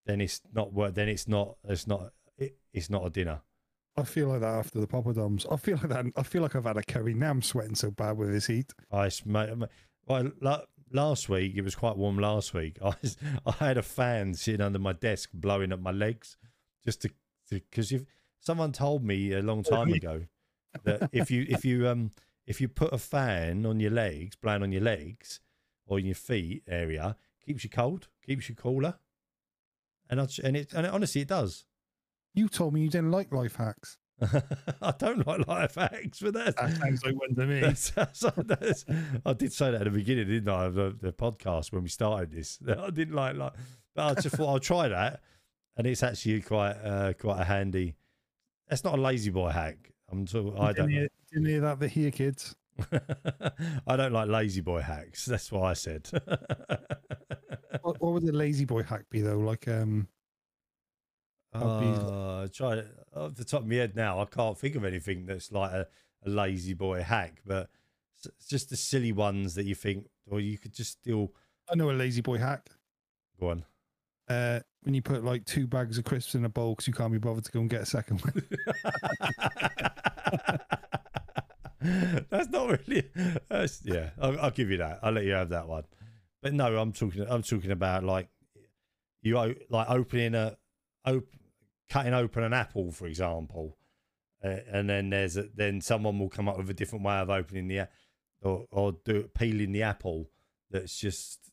[0.06, 0.94] then it's not worth.
[0.94, 1.56] Then it's not.
[1.68, 2.12] It's not.
[2.36, 3.42] It, it's not a dinner.
[3.96, 5.46] I feel like that after the poppadoms.
[5.50, 6.06] I feel like that.
[6.16, 7.14] I feel like I've had a curry.
[7.14, 8.72] Now I'm sweating so bad with this heat.
[8.90, 9.10] I
[10.06, 12.18] well, la- last week it was quite warm.
[12.18, 15.92] Last week I was, I had a fan sitting under my desk blowing up my
[15.92, 16.36] legs,
[16.84, 17.10] just to
[17.50, 18.02] because if
[18.40, 20.22] someone told me a long oh, time ago
[20.84, 22.10] that if you if you um
[22.46, 25.40] if you put a fan on your legs, blowing on your legs
[25.86, 28.94] or in your feet area, keeps you cold, keeps you cooler,
[30.10, 31.64] and I, and it and it, honestly it does.
[32.34, 33.98] You told me you didn't like life hacks.
[34.82, 37.60] I don't like life hacks, but that's, That sounds like one to me.
[37.62, 38.84] that's, that's, that's-
[39.26, 41.88] I did say that at the beginning, didn't I, of the, the podcast when we
[41.88, 42.58] started this.
[42.66, 43.52] I didn't like like,
[43.94, 45.20] but I just thought I'll try that,
[45.76, 47.96] and it's actually quite uh, quite a handy.
[48.68, 49.91] That's not a lazy boy hack.
[50.12, 50.56] I'm talking.
[50.58, 50.90] I don't.
[50.90, 52.54] hear, didn't hear that here, kids.
[53.86, 55.24] I don't like lazy boy hacks.
[55.24, 56.08] That's what I said.
[57.80, 59.38] What, what would the lazy boy hack be though?
[59.38, 60.06] Like um,
[61.52, 64.20] I'd be- Uh, try it off the top of my head now.
[64.20, 65.86] I can't think of anything that's like a,
[66.24, 67.70] a lazy boy hack, but
[68.24, 71.32] it's just the silly ones that you think, or you could just still
[71.68, 72.68] I know a lazy boy hack.
[73.40, 73.64] go on.
[74.28, 77.12] Uh, when you put like two bags of crisps in a bowl because you can't
[77.12, 78.42] be bothered to go and get a second one.
[82.30, 83.08] that's not really.
[83.48, 84.98] That's, yeah, I'll, I'll give you that.
[85.02, 85.84] I'll let you have that one.
[86.42, 87.24] But no, I'm talking.
[87.28, 88.28] I'm talking about like
[89.22, 89.36] you
[89.70, 90.56] like opening a,
[91.06, 91.36] op-
[91.88, 93.78] cutting open an apple, for example,
[94.44, 97.30] uh, and then there's a, then someone will come up with a different way of
[97.30, 97.86] opening the
[98.42, 100.28] or or do peeling the apple.
[100.70, 101.51] That's just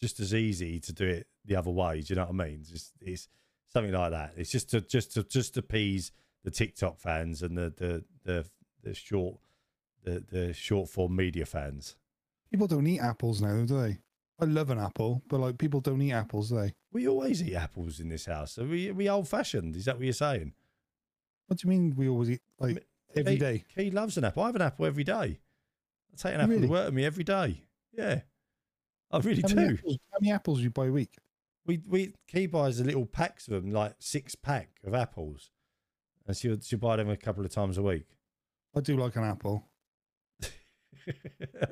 [0.00, 2.00] just as easy to do it the other way.
[2.00, 2.62] Do you know what I mean?
[2.64, 3.28] Just it's
[3.72, 4.32] something like that.
[4.36, 6.12] It's just to just to just to appease
[6.44, 8.44] the TikTok fans and the the the,
[8.82, 9.38] the short
[10.04, 11.96] the the short form media fans.
[12.50, 13.98] People don't eat apples now, do they?
[14.40, 16.74] I love an apple, but like people don't eat apples, do they?
[16.92, 18.58] We always eat apples in this house.
[18.58, 19.74] Are we are we old fashioned?
[19.76, 20.52] Is that what you're saying?
[21.46, 23.64] What do you mean we always eat like every he, day?
[23.74, 24.44] Key loves an apple.
[24.44, 25.40] I have an apple every day.
[26.12, 26.66] I take an oh, apple Really?
[26.66, 27.62] to work with me every day.
[27.92, 28.20] Yeah,
[29.10, 29.54] I really How do.
[29.54, 31.16] many, apples, how many apples do you buy a week?
[31.66, 35.50] We we Key buys a little packs of them, like six pack of apples,
[36.26, 38.06] and she'll she'll buy them a couple of times a week.
[38.74, 39.66] I do like an apple.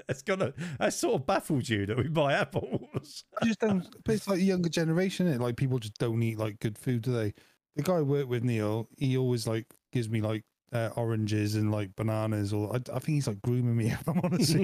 [0.08, 3.24] it's gonna that sort of baffled you that we buy apples.
[3.40, 3.86] I just don't.
[4.04, 5.26] But it's like the younger generation.
[5.26, 7.34] It like people just don't eat like good food, do they?
[7.76, 11.70] The guy I work with, Neil, he always like gives me like uh, oranges and
[11.70, 13.86] like bananas, or I, I think he's like grooming me.
[14.00, 14.56] If I'm honest.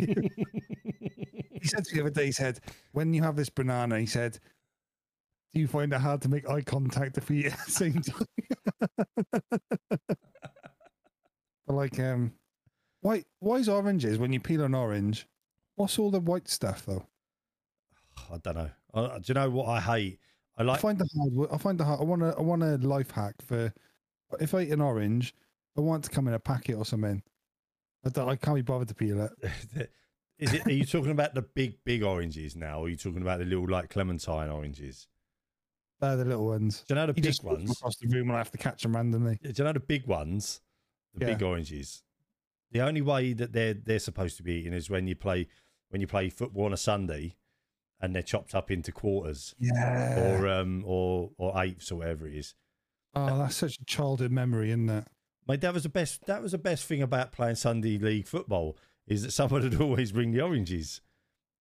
[1.62, 2.60] He said to me the other day, he said,
[2.92, 4.38] "When you have this banana," he said,
[5.52, 8.02] "Do you find it hard to make eye contact if we eat at the same
[8.02, 8.26] time?"
[9.80, 10.08] but
[11.68, 12.32] like, um,
[13.00, 15.26] why why is oranges when you peel an orange?
[15.76, 17.06] What's all the white stuff though?
[18.30, 18.70] I don't know.
[18.94, 20.18] I, do you know what I hate?
[20.56, 20.78] I like.
[20.78, 21.52] I find the hard.
[21.52, 22.00] I find the hard.
[22.00, 22.34] I want a.
[22.36, 23.72] I want a life hack for.
[24.40, 25.34] If I eat an orange,
[25.76, 27.22] I want it to come in a packet or something.
[28.04, 29.90] I, don't, I can't be bothered to peel it.
[30.42, 30.66] Is it?
[30.66, 33.44] Are you talking about the big, big oranges now, or are you talking about the
[33.44, 35.06] little like clementine oranges?
[36.00, 36.84] They're the little ones.
[36.88, 37.70] Do you know the You big just ones?
[37.70, 39.38] across the room and I have to catch them randomly.
[39.40, 40.60] Do you know the big ones?
[41.14, 42.02] The big oranges.
[42.72, 45.46] The only way that they're they're supposed to be eaten is when you play
[45.90, 47.36] when you play football on a Sunday,
[48.00, 50.18] and they're chopped up into quarters Yeah.
[50.18, 52.54] or um or or eighths or whatever it is.
[53.14, 55.06] oh, that's such a childhood memory, isn't it?
[55.46, 56.24] Mate, that was the best.
[56.26, 58.76] That was the best thing about playing Sunday league football
[59.06, 61.00] is that someone would always bring the oranges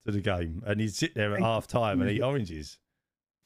[0.06, 2.78] to the game, and he'd sit there at half time and eat oranges.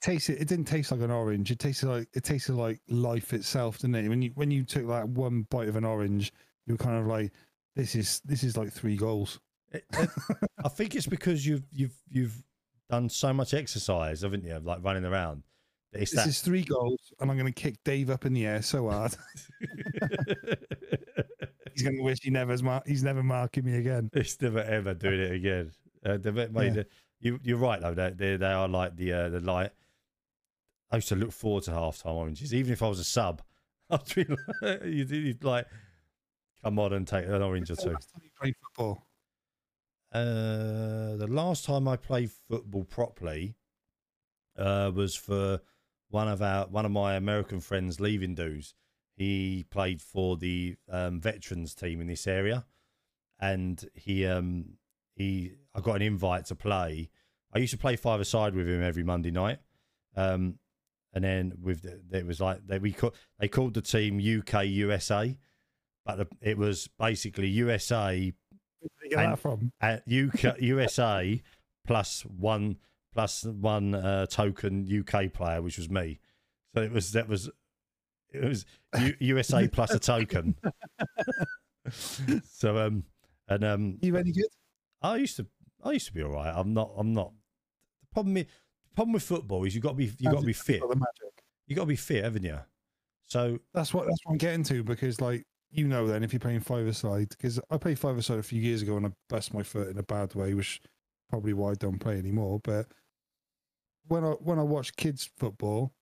[0.03, 0.41] Tasted.
[0.41, 1.51] It didn't taste like an orange.
[1.51, 4.09] It tasted like it tasted like life itself, didn't it?
[4.09, 6.33] When you when you took that one bite of an orange,
[6.67, 7.33] you were kind of like,
[7.75, 9.41] this is this is like three goals.
[9.73, 10.11] It- it-
[10.65, 12.43] I think it's because you've you've you've
[12.91, 14.59] done so much exercise, haven't you?
[14.59, 15.43] Like running around.
[15.93, 16.29] It's This that.
[16.29, 19.17] is three goals, and I'm going to kick Dave up in the air so hard.
[21.81, 24.11] he's going to wish he never's mar- he's never marking me again.
[24.15, 25.73] He's never ever doing it again.
[26.05, 26.71] Uh, the, mate, Yeah.
[26.71, 26.87] the-
[27.21, 27.95] you you're right though.
[27.95, 29.71] They they, they are like the uh, the light.
[30.91, 33.43] I used to look forward to half time oranges, even if I was a sub.
[33.91, 34.25] I'd be
[34.62, 35.67] like, you'd, you'd like
[36.62, 37.91] come on and take an orange or two.
[37.91, 39.07] last time you played football?
[40.12, 43.57] Uh, the last time I played football properly
[44.57, 45.61] uh, was for
[46.11, 48.75] one of our one of my American friends leaving dues.
[49.17, 52.67] He played for the um, veterans team in this area,
[53.41, 54.75] and he um,
[55.15, 57.09] he I got an invite to play.
[57.55, 59.59] I used to play five aside with him every Monday night.
[60.15, 60.59] Um,
[61.15, 64.67] and then with the, it was like they we call, they called the team UK
[64.67, 65.39] USA,
[66.05, 68.35] but the, it was basically USA
[68.81, 69.73] Where did get And- that from?
[69.81, 71.43] at UK USA
[71.87, 72.77] plus one
[73.15, 76.21] plus one uh, token UK player, which was me.
[76.75, 77.49] So it was that was
[78.42, 78.66] it was
[79.01, 80.57] U, USA plus a token.
[82.44, 83.05] so um
[83.49, 84.46] and um You any good?
[85.03, 85.46] I used to
[85.85, 86.53] I used to be all right.
[86.55, 87.33] I'm not I'm not.
[88.03, 90.46] The problem is, the problem with football is you got to be you got to
[90.46, 90.81] be fit.
[90.81, 91.42] Got the magic.
[91.66, 92.59] You got to be fit, haven't you?
[93.25, 96.40] So That's what that's what I'm getting to because like you know then if you're
[96.40, 99.53] playing five aside because I played five aside a few years ago and I bust
[99.53, 100.81] my foot in a bad way, which
[101.29, 102.61] probably why I don't play anymore.
[102.62, 102.87] But
[104.07, 105.92] when I when I watch kids football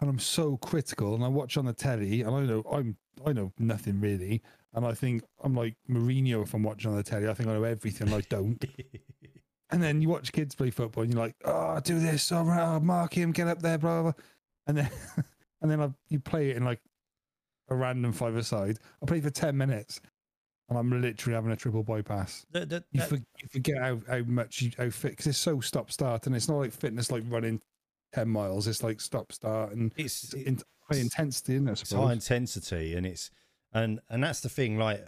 [0.00, 3.32] and I'm so critical and I watch on the telly and I know I'm I
[3.32, 4.42] know nothing really
[4.74, 7.28] and I think I'm like Mourinho if I'm watching on the telly.
[7.28, 8.12] I think I know everything.
[8.12, 8.62] I don't.
[9.70, 12.78] And then you watch kids play football, and you're like, "Oh, do this, oh, oh,
[12.80, 14.22] mark him, get up there, blah blah." blah."
[14.68, 14.90] And then,
[15.62, 16.80] and then I, you play it in like
[17.70, 18.78] a random five aside.
[19.02, 20.00] I play for ten minutes,
[20.68, 22.44] and I'm literally having a triple bypass.
[22.52, 25.38] that, that, You, that- for, you forget how, how much you how fit because it's
[25.38, 27.60] so stop start, and it's not like fitness like running
[28.14, 28.66] ten miles.
[28.66, 31.70] It's like stop start and it's it's in, high intensity, isn't it?
[31.70, 33.30] I it's high intensity and it's
[33.72, 35.04] and and that's the thing like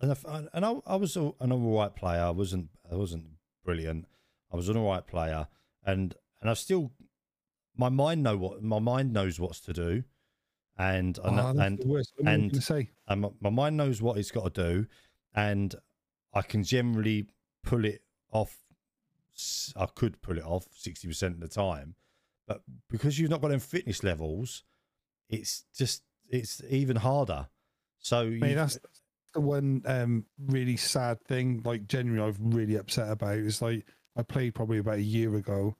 [0.00, 3.24] and I, and I, I was a, an all right player I wasn't I wasn't
[3.64, 4.06] brilliant
[4.52, 5.46] I was an all right player
[5.84, 6.92] and and I've still
[7.76, 10.04] my mind know what my mind knows what's to do
[10.76, 12.12] and and, Oh, and the worst.
[12.16, 12.90] What were you and- say?
[13.08, 14.86] and my, my mind knows what it's got to do,
[15.34, 15.74] and
[16.32, 17.26] I can generally
[17.62, 18.58] pull it off.
[19.76, 21.94] I could pull it off sixty percent of the time,
[22.46, 24.64] but because you've not got them fitness levels,
[25.30, 27.48] it's just it's even harder.
[27.98, 28.78] So Mate, you- that's
[29.32, 31.62] the one um, really sad thing.
[31.64, 33.38] Like, genuinely, I've really upset about.
[33.38, 33.84] It's like
[34.16, 35.76] I played probably about a year ago,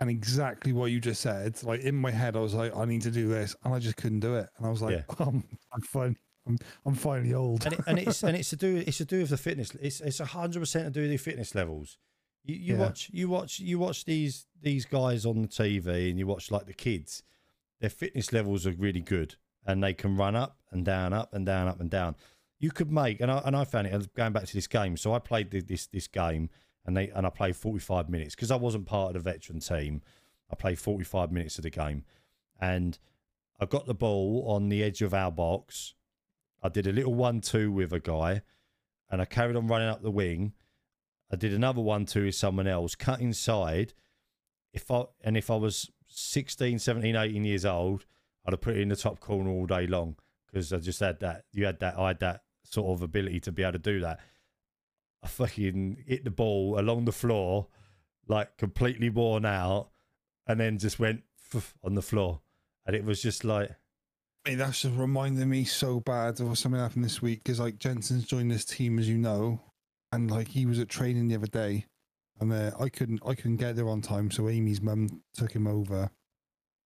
[0.00, 1.62] and exactly what you just said.
[1.62, 3.96] Like in my head, I was like, I need to do this, and I just
[3.96, 4.48] couldn't do it.
[4.56, 5.14] And I was like, Yeah.
[5.26, 6.16] I'm, I'm fine.
[6.46, 7.64] I'm, I'm finally old.
[7.66, 9.72] and, it, and it's and it's to do it's to do with the fitness.
[9.80, 11.98] It's it's a hundred percent to do with the fitness levels.
[12.42, 12.80] You, you Yeah.
[12.80, 16.66] watch you watch you watch these these guys on the TV, and you watch like
[16.66, 17.22] the kids.
[17.80, 21.46] Their fitness levels are really good, and they can run up and down, up and
[21.46, 22.14] down, up and down.
[22.58, 24.14] You could make, and I and I found it.
[24.14, 26.50] Going back to this game, so I played this this game,
[26.84, 29.60] and they and I played forty five minutes because I wasn't part of the veteran
[29.60, 30.02] team.
[30.50, 32.04] I played forty five minutes of the game,
[32.60, 32.98] and
[33.58, 35.94] I got the ball on the edge of our box.
[36.62, 38.42] I did a little one-two with a guy,
[39.10, 40.52] and I carried on running up the wing.
[41.30, 43.94] I did another one-two with someone else, cut inside.
[44.72, 48.04] If I and if I was 16, 17, 18 years old,
[48.44, 50.16] I'd have put it in the top corner all day long
[50.46, 51.44] because I just had that.
[51.52, 51.98] You had that.
[51.98, 54.20] I had that sort of ability to be able to do that.
[55.22, 57.68] I fucking hit the ball along the floor,
[58.26, 59.90] like completely worn out,
[60.46, 61.22] and then just went
[61.84, 62.40] on the floor,
[62.86, 63.70] and it was just like.
[64.46, 68.24] Mate, that's just reminding me so bad of something happened this week because like Jensen's
[68.24, 69.60] joined this team, as you know,
[70.12, 71.86] and like he was at training the other day,
[72.40, 75.66] and uh, I couldn't I couldn't get there on time, so Amy's mum took him
[75.66, 76.10] over.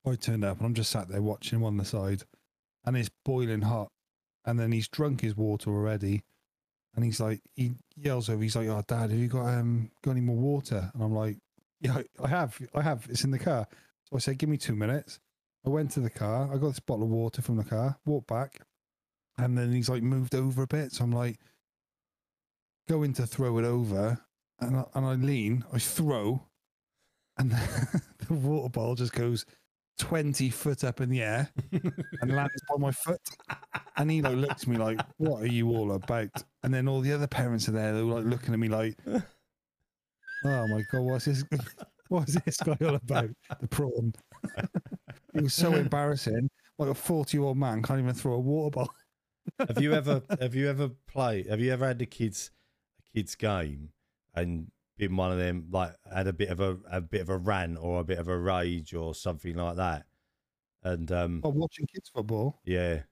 [0.06, 2.24] I turned up and I'm just sat there watching him on the side,
[2.86, 3.90] and it's boiling hot,
[4.46, 6.24] and then he's drunk his water already,
[6.96, 10.12] and he's like he yells over, he's like, "Oh, Dad, have you got um got
[10.12, 11.38] any more water?" And I'm like,
[11.80, 13.08] "Yeah, I- have, I have.
[13.10, 13.68] It's in the car."
[14.10, 15.20] So I said, "Give me two minutes."
[15.66, 16.54] I went to the car.
[16.54, 17.98] I got this bottle of water from the car.
[18.06, 18.60] Walked back,
[19.38, 20.92] and then he's like moved over a bit.
[20.92, 21.40] So I'm like
[22.88, 24.20] going to throw it over,
[24.60, 25.64] and I, and I lean.
[25.72, 26.42] I throw,
[27.38, 29.46] and the, the water bottle just goes
[30.00, 31.50] twenty foot up in the air
[32.22, 33.22] and lands by my foot.
[33.98, 37.14] And he looks at me like, "What are you all about?" And then all the
[37.14, 37.94] other parents are there.
[37.94, 41.44] They're like looking at me like, "Oh my god, what's this?
[42.10, 43.30] What's this guy all about?"
[43.62, 44.14] The prawn.
[45.34, 46.50] it was so embarrassing.
[46.78, 48.94] Like a forty-year-old man can't even throw a water bottle.
[49.68, 52.50] have you ever have you ever played have you ever had the kids
[53.16, 53.90] kids game
[54.36, 57.38] and been one of them like had a bit of a a bit of a
[57.38, 60.06] rant or a bit of a rage or something like that
[60.84, 62.60] and um Oh, watching kids football.
[62.66, 63.04] yeah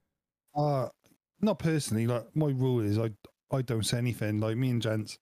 [0.55, 0.89] Uh
[1.41, 2.07] not personally.
[2.07, 3.11] Like my rule is, I
[3.51, 4.39] I don't say anything.
[4.39, 5.17] Like me and gents,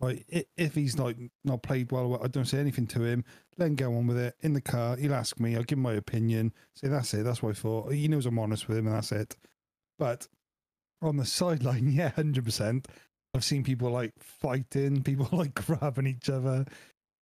[0.00, 0.24] like
[0.56, 3.24] if he's like not played well, I don't say anything to him.
[3.58, 4.96] Let him go on with it in the car.
[4.96, 5.54] He'll ask me.
[5.56, 6.54] I'll give him my opinion.
[6.74, 7.24] Say that's it.
[7.24, 7.92] That's what I thought.
[7.92, 9.36] He knows I'm honest with him, and that's it.
[9.98, 10.28] But
[11.02, 12.88] on the sideline, yeah, hundred percent.
[13.34, 16.64] I've seen people like fighting, people like grabbing each other.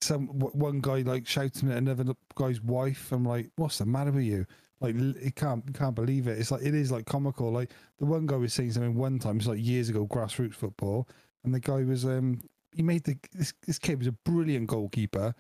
[0.01, 3.11] Some one guy like shouting at another guy's wife.
[3.11, 4.47] I'm like, what's the matter with you?
[4.81, 6.39] Like, it can't, you can't believe it.
[6.39, 7.51] It's like it is like comical.
[7.51, 9.39] Like the one guy was saying something one time.
[9.39, 11.09] It's like years ago, grassroots football,
[11.45, 12.41] and the guy was um
[12.75, 15.35] he made the this this kid was a brilliant goalkeeper,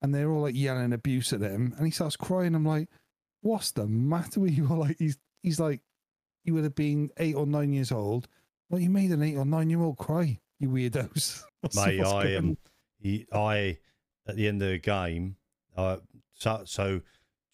[0.00, 2.54] and they're all like yelling abuse at him, and he starts crying.
[2.54, 2.88] I'm like,
[3.40, 4.66] what's the matter with you?
[4.70, 5.80] Like he's he's like,
[6.44, 8.28] he would have been eight or nine years old.
[8.72, 11.42] Well, you made an eight or nine year old cry, you weirdos.
[11.74, 12.56] Mate, I am.
[12.98, 13.76] He, I
[14.26, 15.36] at the end of the game.
[15.76, 15.98] Uh,
[16.32, 17.02] so, so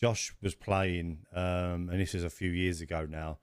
[0.00, 3.40] Josh was playing, um, and this is a few years ago now,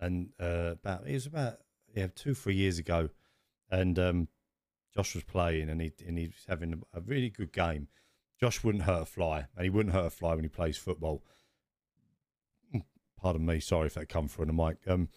[0.00, 1.58] and uh, about it was about
[1.94, 3.08] yeah two three years ago,
[3.70, 4.28] and um,
[4.92, 7.86] Josh was playing, and he and he was having a really good game.
[8.40, 11.22] Josh wouldn't hurt a fly, and he wouldn't hurt a fly when he plays football.
[13.16, 14.78] Pardon me, sorry if that come through on the mic.
[14.88, 15.08] Um,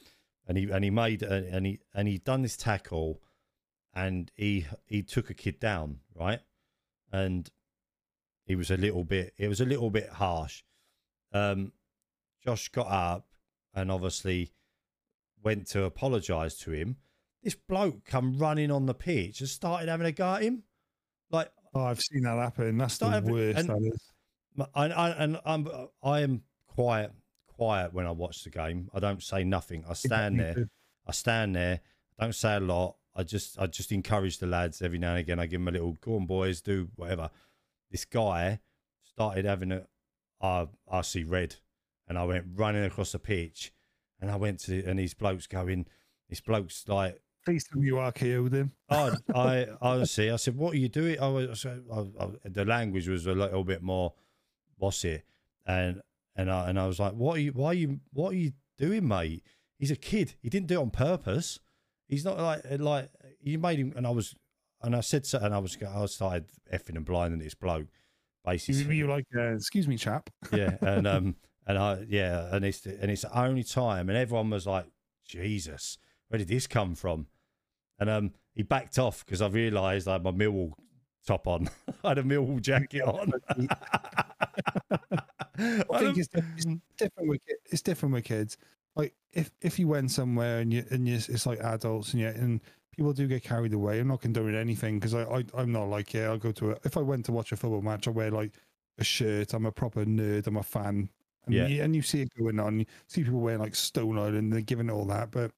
[0.48, 3.22] and he and he made and he and he done this tackle
[3.93, 6.39] and he he took a kid down, right?
[7.12, 7.50] And
[8.46, 10.64] he was a little bit it was a little bit harsh.
[11.34, 11.72] Um
[12.43, 13.28] Josh got up
[13.74, 14.52] and obviously
[15.43, 16.98] went to apologise to him.
[17.43, 20.64] This bloke come running on the pitch and started having a go at him.
[21.32, 22.78] Like Oh, I've seen that happen.
[22.78, 23.58] That's the having- worst.
[23.60, 24.12] and- that is.
[24.74, 25.68] I, I and I'm
[26.02, 27.12] I am quiet
[27.56, 28.89] quiet when I watch the game.
[28.93, 29.84] I don't say nothing.
[29.89, 30.70] I stand there.
[31.08, 31.82] I stand there.
[32.20, 32.95] Don't say a lot.
[33.16, 35.39] I just I just encourage the lads every now and again.
[35.39, 37.30] I give them a little go on boys, do whatever.
[37.89, 38.60] This guy
[39.03, 39.86] started having a
[40.41, 41.56] I I see red,
[42.08, 43.72] and I went running across the pitch,
[44.20, 45.86] and I went to and these blokes going,
[46.30, 48.72] this blokes like Please tell me you RKO'd him.
[48.89, 53.08] I, I honestly, I said, "What are you doing?" I was, I, I, the language
[53.08, 54.14] was a little bit more,
[54.78, 55.24] what's it?
[55.66, 56.01] And
[56.36, 57.52] and I and I was like, "What are you?
[57.52, 58.00] Why are you?
[58.14, 59.44] What are you doing, mate?
[59.78, 60.36] He's a kid.
[60.42, 61.60] He didn't do it on purpose.
[62.08, 63.10] He's not like like
[63.42, 64.36] you made him." And I was,
[64.82, 67.88] and I said, so, and I was, I started effing and blinding this bloke,
[68.44, 68.98] basically.
[68.98, 70.30] you like, uh, excuse me, chap.
[70.52, 74.50] yeah, and um, and I, yeah, and it's and it's the only time, and everyone
[74.50, 74.86] was like,
[75.26, 77.28] "Jesus, where did this come from?"
[77.98, 80.74] And um, he backed off because I realised I had my Millwall
[81.26, 81.70] top on.
[82.04, 83.32] I had a Millwall jacket on.
[85.91, 86.80] I think it's, it's mm.
[86.97, 87.41] different with
[87.72, 88.58] it's different with kids.
[88.95, 92.28] Like if if you went somewhere and you and you, it's like adults and you
[92.28, 92.62] and
[92.95, 93.99] people do get carried away.
[93.99, 96.30] I'm not condoning anything because I, I I'm not like yeah.
[96.30, 98.53] I'll go to a, if I went to watch a football match, I wear like
[98.97, 99.53] a shirt.
[99.53, 100.47] I'm a proper nerd.
[100.47, 101.10] I'm a fan.
[101.45, 101.68] And Yeah.
[101.68, 102.80] you, and you see it going on.
[102.80, 105.51] You see people wearing like Stone Island and they're giving it all that, but.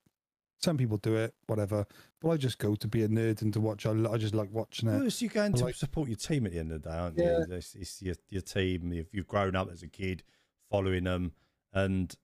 [0.59, 1.85] Some people do it, whatever.
[2.19, 3.85] But I just go to be a nerd and to watch.
[3.85, 4.91] I, I just like watching it.
[4.93, 6.95] Well, it's- you're going to like- support your team at the end of the day,
[6.95, 7.39] aren't Yeah.
[7.47, 7.55] you?
[7.55, 8.91] It's, it's your, your team.
[8.91, 10.23] You've, you've grown up as a kid
[10.71, 11.33] following them.
[11.73, 12.15] And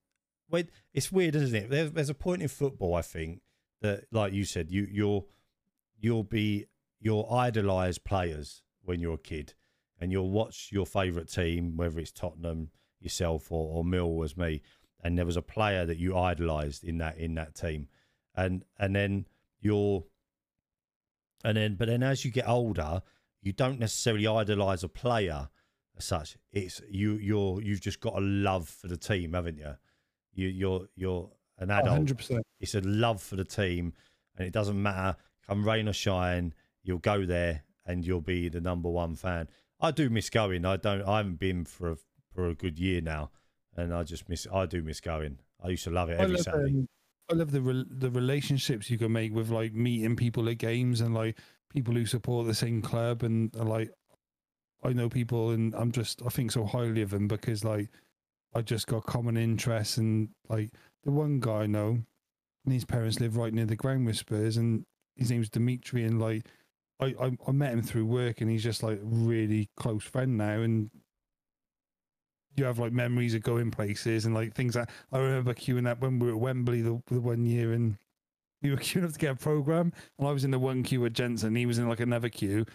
[0.49, 1.69] wait, it's weird, isn't it?
[1.69, 3.41] There's, there's a point in football, I think,
[3.81, 5.27] that, like you said, you, you'll,
[5.99, 6.65] you'll be,
[6.99, 9.53] you'll idolise players when you're a kid
[10.01, 12.69] and you'll watch your favourite team, whether it's Tottenham,
[12.99, 14.61] yourself, or, or Mill as me.
[15.03, 17.89] And there was a player that you idolised in that in that team,
[18.35, 19.25] and and then
[19.63, 20.03] you're
[21.43, 23.01] and then but then as you get older
[23.41, 25.49] you don't necessarily idolize a player
[25.97, 26.37] as such.
[26.51, 29.75] It's you you're you've just got a love for the team haven't you?
[30.33, 31.89] You you're you're an adult.
[31.89, 32.43] hundred percent.
[32.59, 33.93] it's a love for the team
[34.37, 35.17] and it doesn't matter.
[35.47, 36.53] Come rain or shine
[36.83, 39.49] you'll go there and you'll be the number one fan.
[39.79, 40.65] I do miss going.
[40.65, 41.97] I don't i haven't been for a,
[42.33, 43.31] for a good year now
[43.75, 45.39] and i just miss i do miss going.
[45.61, 46.71] I used to love it I every love, saturday.
[46.71, 46.87] um,
[47.29, 51.01] I love the re- the relationships you can make with like meeting people at games
[51.01, 51.37] and like
[51.69, 53.91] people who support the same club and, and like
[54.83, 57.89] I know people and I'm just I think so highly of them because like
[58.53, 60.71] I just got common interests and like
[61.03, 62.03] the one guy I know
[62.65, 66.45] and his parents live right near the ground whispers and his name's Dimitri and like
[66.99, 70.61] I, I I met him through work and he's just like really close friend now
[70.61, 70.91] and
[72.55, 76.01] you have like memories of going places and like things that I remember queuing up
[76.01, 77.97] when we were at Wembley the, the one year and
[78.61, 81.01] we were queuing up to get a program and I was in the one queue
[81.01, 81.49] with Jensen.
[81.49, 82.65] and He was in like another queue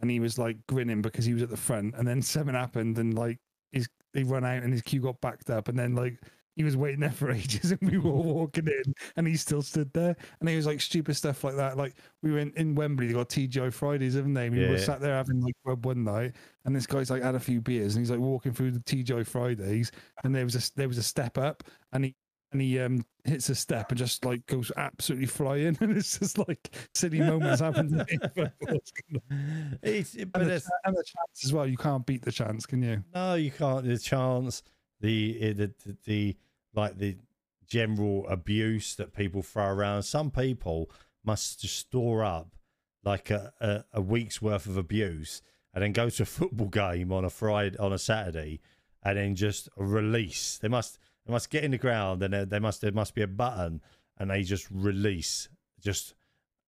[0.00, 2.98] and he was like grinning because he was at the front and then something happened
[2.98, 3.38] and like
[3.70, 6.18] his he run out and his queue got backed up and then like
[6.56, 9.92] he was waiting there for ages and we were walking in and he still stood
[9.92, 11.76] there and he was like stupid stuff like that.
[11.76, 14.50] Like we went in, Wembley, they got TGI Fridays, haven't they?
[14.50, 16.32] We were sat there having like grub one night
[16.64, 19.26] and this guy's like had a few beers and he's like walking through the TGI
[19.26, 19.92] Fridays
[20.24, 22.14] and there was a there was a step up and he
[22.52, 26.38] and he um hits a step and just like goes absolutely flying and it's just
[26.38, 28.18] like silly moments happen to me.
[28.34, 29.78] But what's going on?
[29.82, 31.66] it's, but and, the, and the chance as well.
[31.66, 33.02] You can't beat the chance, can you?
[33.14, 33.84] No, you can't.
[33.84, 34.62] The chance,
[35.02, 36.36] the eh, the the, the
[36.74, 37.18] like the
[37.66, 40.02] general abuse that people throw around.
[40.04, 40.90] Some people
[41.24, 42.56] must just store up
[43.04, 45.42] like a, a, a week's worth of abuse
[45.74, 48.60] and then go to a football game on a Friday on a Saturday
[49.04, 50.58] and then just release.
[50.58, 53.28] They must they must get in the ground and there must there must be a
[53.28, 53.82] button
[54.18, 55.48] and they just release
[55.80, 56.14] just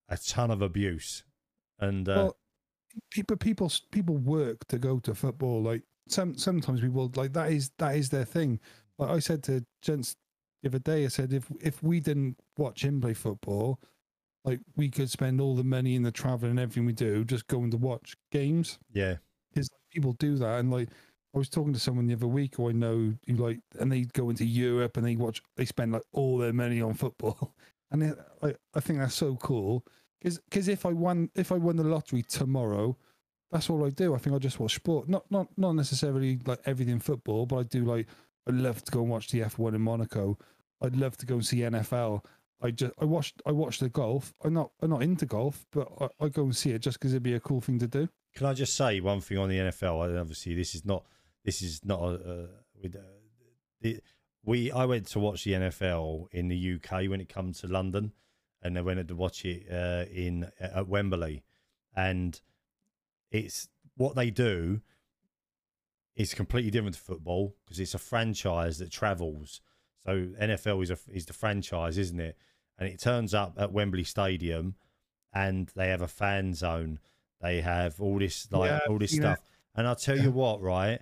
[0.09, 1.23] a ton of abuse,
[1.79, 2.37] and uh, Well,
[3.11, 5.63] people people people work to go to football.
[5.63, 8.59] Like some sometimes will like that is that is their thing.
[8.97, 10.15] Like I said to gents
[10.63, 13.79] the other day, I said if if we didn't watch him play football,
[14.43, 17.47] like we could spend all the money and the travel and everything we do just
[17.47, 18.79] going to watch games.
[18.91, 19.15] yeah,
[19.53, 20.89] Because people do that, and like
[21.33, 24.03] I was talking to someone the other week who I know who like, and they
[24.03, 27.55] go into Europe and they watch, they spend like all their money on football,
[27.91, 29.83] and it, like I think that's so cool.
[30.21, 32.97] because Because if I won if I won the lottery tomorrow,
[33.55, 34.13] that's all I do.
[34.13, 37.63] I think I just watch sport, not not not necessarily like everything football, but I
[37.63, 38.05] do like
[38.45, 40.37] I love to go and watch the F one in Monaco.
[40.81, 42.25] I'd love to go and see NFL.
[42.61, 44.33] I just I watched I watched the golf.
[44.43, 47.13] I'm not I'm not into golf, but I, I go and see it just because
[47.13, 48.09] it'd be a cool thing to do.
[48.35, 50.05] Can I just say one thing on the NFL?
[50.09, 51.05] And Obviously, this is not
[51.45, 52.49] this is not a,
[52.83, 53.89] uh,
[54.43, 54.69] we.
[54.69, 58.11] I went to watch the NFL in the UK when it comes to London,
[58.61, 61.45] and I went to watch it uh, in at Wembley,
[61.95, 62.37] and
[63.35, 63.67] it's
[63.97, 64.81] what they do
[66.15, 69.61] is completely different to football because it's a franchise that travels.
[70.05, 72.37] So NFL is a is the franchise, isn't it?
[72.77, 74.75] And it turns up at Wembley Stadium,
[75.33, 76.99] and they have a fan zone.
[77.41, 79.39] They have all this like Yeah, all this stuff.
[79.75, 80.99] And I'll tell you what, right?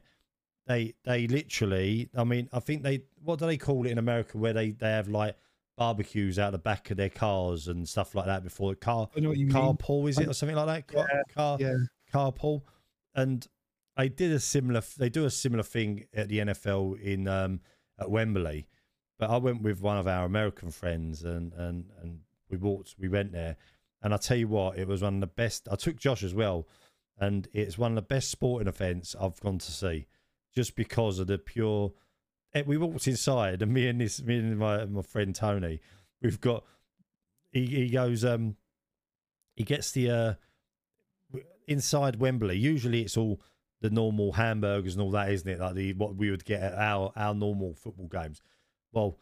[0.66, 2.10] They they literally.
[2.16, 4.90] I mean, I think they what do they call it in America where they they
[4.90, 5.36] have like
[5.78, 9.20] barbecues out the back of their cars and stuff like that before the car I
[9.22, 9.56] know what you mean.
[9.56, 10.88] carpool is it or something like that?
[10.88, 11.74] Car, car Yeah,
[12.14, 12.62] carpool,
[13.16, 13.48] and
[13.98, 14.82] they did a similar.
[14.98, 17.60] They do a similar thing at the NFL in um,
[18.00, 18.68] at Wembley,
[19.20, 22.96] but I went with one of our American friends, and and and we walked.
[23.00, 23.56] We went there,
[24.02, 25.68] and I tell you what, it was one of the best.
[25.72, 26.68] I took Josh as well,
[27.18, 30.08] and it's one of the best sporting events I've gone to see,
[30.56, 31.94] just because of the pure.
[32.54, 35.80] eh, We walked inside, and me and this, me and my my friend Tony,
[36.22, 36.64] we've got.
[37.52, 38.56] He he goes um,
[39.56, 40.34] he gets the uh
[41.68, 43.42] inside Wembley, usually it's all
[43.84, 45.60] the normal hamburgers and all that, isn't it?
[45.60, 48.42] Like the what we would get at our our normal football games.
[48.94, 49.20] Well,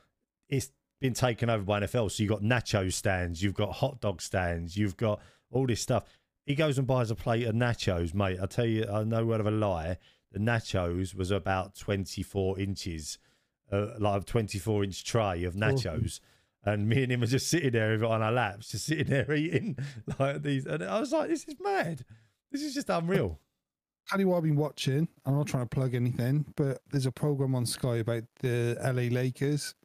[0.47, 4.21] it's been taken over by NFL, so you've got nacho stands, you've got hot dog
[4.21, 5.19] stands, you've got
[5.49, 6.03] all this stuff.
[6.45, 8.39] He goes and buys a plate of nachos, mate.
[8.41, 9.97] I tell you, I know word of a lie.
[10.31, 13.17] The nachos was about twenty four inches,
[13.71, 16.19] uh, like a twenty four inch tray of nachos.
[16.63, 19.77] And me and him were just sitting there on our laps, just sitting there eating
[20.19, 20.67] like these.
[20.67, 22.05] And I was like, "This is mad.
[22.51, 23.39] This is just unreal."
[24.11, 25.07] tell you what I've been watching.
[25.25, 29.13] I'm not trying to plug anything, but there's a program on Sky about the LA
[29.13, 29.75] Lakers.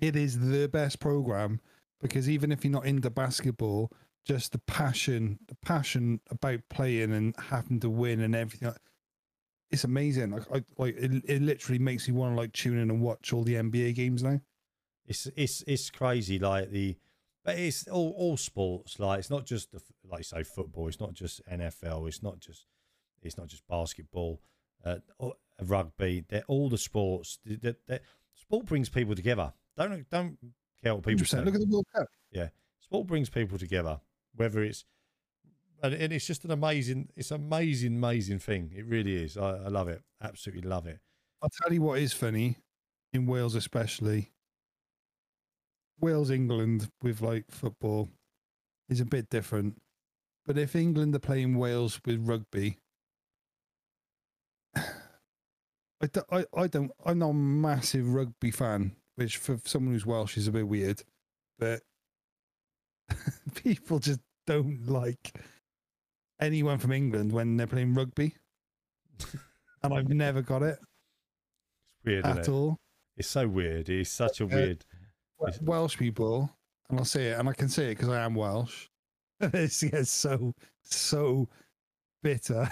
[0.00, 1.60] It is the best program
[2.00, 3.90] because even if you're not into basketball,
[4.24, 8.72] just the passion, the passion about playing and having to win and everything.
[9.70, 10.30] It's amazing.
[10.30, 13.32] Like, I, like it, it literally makes you want to like tune in and watch
[13.32, 14.40] all the NBA games now.
[15.06, 16.38] It's it's it's crazy.
[16.38, 16.96] Like the,
[17.44, 18.98] but it's all all sports.
[18.98, 20.88] Like it's not just the like you say football.
[20.88, 22.08] It's not just NFL.
[22.08, 22.66] It's not just
[23.22, 24.40] it's not just basketball,
[24.84, 24.96] uh,
[25.62, 26.24] rugby.
[26.28, 27.38] They're all the sports.
[27.44, 28.02] That
[28.34, 29.52] sport brings people together.
[29.76, 30.38] Don't don't
[30.82, 31.42] care what people say.
[31.42, 32.06] Look at the World Cup.
[32.30, 32.48] Yeah
[32.90, 34.00] sport brings people together.
[34.34, 34.84] Whether it's
[35.82, 38.70] and, and it's just an amazing, it's an amazing, amazing thing.
[38.74, 39.36] It really is.
[39.38, 40.02] I, I love it.
[40.22, 40.98] Absolutely love it.
[41.40, 42.58] I'll tell you what is funny
[43.14, 44.32] in Wales, especially.
[46.00, 48.08] Wales, England with like football
[48.88, 49.76] is a bit different.
[50.46, 52.78] But if England are playing Wales with rugby,
[54.76, 60.06] I, do, I, I don't, I'm not a massive rugby fan, which for someone who's
[60.06, 61.02] Welsh is a bit weird.
[61.58, 61.82] But
[63.54, 65.34] people just don't like
[66.40, 68.34] anyone from England when they're playing rugby.
[69.82, 72.48] and I've never got it It's weird, at it?
[72.48, 72.78] all.
[73.16, 73.90] It's so weird.
[73.90, 74.54] It's such a Yeah.
[74.54, 74.84] weird.
[75.40, 76.50] Wel- Welsh people,
[76.88, 78.88] and I'll say it, and I can say it because I am Welsh.
[79.40, 81.48] it's gets so so
[82.22, 82.68] bitter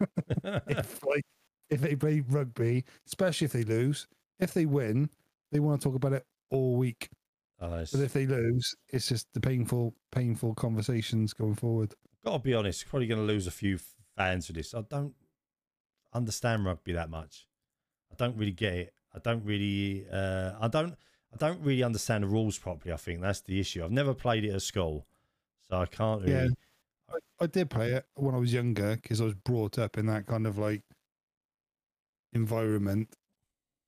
[0.44, 1.24] if like
[1.70, 4.06] if they play rugby, especially if they lose.
[4.38, 5.08] If they win,
[5.52, 7.08] they want to talk about it all week.
[7.60, 11.94] Oh, But if they lose, it's just the painful, painful conversations going forward.
[12.24, 13.78] got to be honest, probably going to lose a few
[14.16, 14.74] fans for this.
[14.74, 15.14] I don't
[16.12, 17.46] understand rugby that much.
[18.10, 18.94] I don't really get it.
[19.14, 20.06] I don't really.
[20.12, 20.94] Uh, I don't.
[21.32, 22.92] I don't really understand the rules properly.
[22.92, 23.84] I think that's the issue.
[23.84, 25.06] I've never played it at school,
[25.68, 26.32] so I can't really.
[26.32, 26.48] Yeah.
[27.10, 30.06] I, I did play it when I was younger because I was brought up in
[30.06, 30.82] that kind of like
[32.32, 33.08] environment,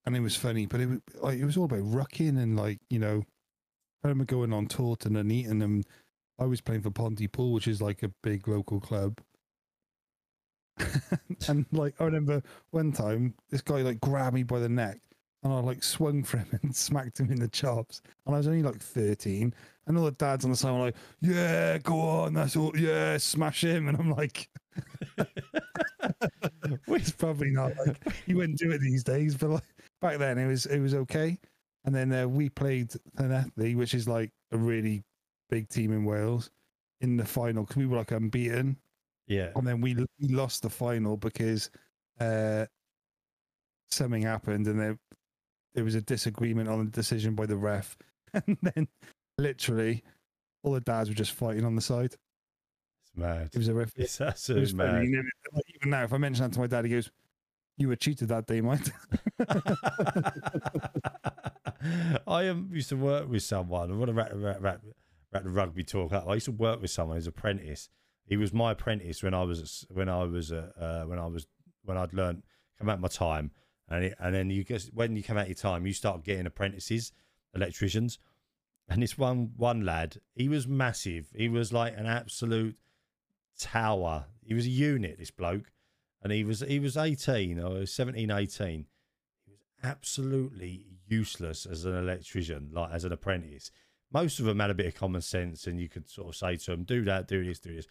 [0.07, 0.67] and it was funny.
[0.67, 3.25] But it was like it was all about rucking and like you know,
[4.03, 5.85] I remember going on Taunton and eating and
[6.39, 9.21] I was playing for Pontypool, which is like a big local club.
[11.49, 14.99] and like I remember one time, this guy like grabbed me by the neck,
[15.45, 18.03] and I like swung for him and smacked him in the chops.
[18.27, 19.55] And I was only like 13.
[19.87, 22.33] And all the dads on the side were like, yeah, go on.
[22.33, 22.77] That's all.
[22.77, 23.89] Yeah, smash him.
[23.89, 24.49] And I'm like,
[26.89, 29.37] it's probably not like, you wouldn't do it these days.
[29.37, 29.63] But like
[30.01, 31.39] back then it was, it was okay.
[31.85, 35.05] And then uh, we played Llanelli, which is like a really
[35.51, 36.51] big team in Wales
[37.03, 38.79] in the final because we were like unbeaten.
[39.27, 39.51] Yeah.
[39.55, 41.71] And then we, we lost the final because
[42.19, 42.65] uh,
[43.91, 44.99] something happened and there,
[45.75, 47.97] there was a disagreement on the decision by the ref.
[48.47, 48.89] And then
[49.39, 50.03] literally
[50.65, 52.17] all the dads were just fighting on the side.
[53.05, 53.51] It's mad.
[53.53, 53.93] It was a ref.
[53.97, 55.05] It's It absolutely was mad.
[55.05, 55.31] Even
[55.85, 57.13] now, if I mention that to my dad, he goes,
[57.77, 58.91] You were cheated that day, mate.
[62.27, 63.93] I um, used to work with someone.
[63.93, 64.81] I want to wrap, wrap, wrap,
[65.33, 66.29] wrap the rugby talk up.
[66.29, 67.89] I used to work with someone as apprentice.
[68.27, 71.47] He was my apprentice when I was when I was uh, when I was
[71.85, 72.43] when I'd learned
[72.79, 73.51] come out my time,
[73.89, 76.47] and it, and then you guess when you come out your time, you start getting
[76.47, 77.13] apprentices,
[77.55, 78.19] electricians,
[78.89, 81.27] and this one one lad, he was massive.
[81.35, 82.77] He was like an absolute
[83.59, 84.27] tower.
[84.43, 85.19] He was a unit.
[85.19, 85.71] This bloke,
[86.23, 88.87] and he was he was eighteen or 17, 18
[89.85, 93.71] absolutely useless as an electrician, like as an apprentice.
[94.13, 96.57] Most of them had a bit of common sense, and you could sort of say
[96.57, 97.87] to them, "Do that, do this, do this."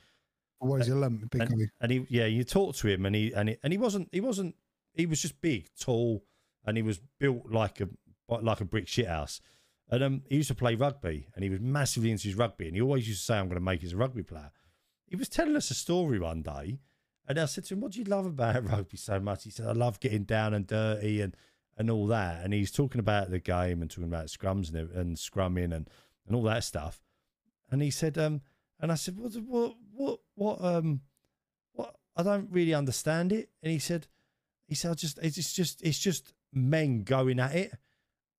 [0.80, 1.56] Is your lump big guy?
[1.82, 4.22] And he, yeah, you talk to him, and he and he, and he wasn't, he
[4.22, 4.56] wasn't,
[4.94, 6.24] he was just big, tall,
[6.66, 7.90] and he was built like a
[8.30, 9.40] like a brick shithouse.
[9.90, 12.76] And um, he used to play rugby, and he was massively into his rugby, and
[12.76, 14.52] he always used to say, "I'm going to make as a rugby player."
[15.08, 16.80] He was telling us a story one day,
[17.28, 19.68] and I said to him, "What do you love about rugby so much?" He said,
[19.68, 21.36] "I love getting down and dirty and
[21.78, 25.18] and all that." And he's talking about the game and talking about scrums and, and
[25.18, 25.90] scrumming and
[26.26, 27.02] and all that stuff.
[27.70, 28.42] And he said, um,
[28.80, 31.02] and I said, "What, what, what, what, um,
[31.74, 31.96] what?
[32.16, 34.08] I don't really understand it." And he said,
[34.68, 37.74] "He said, I just, it's just, it's just men going at it."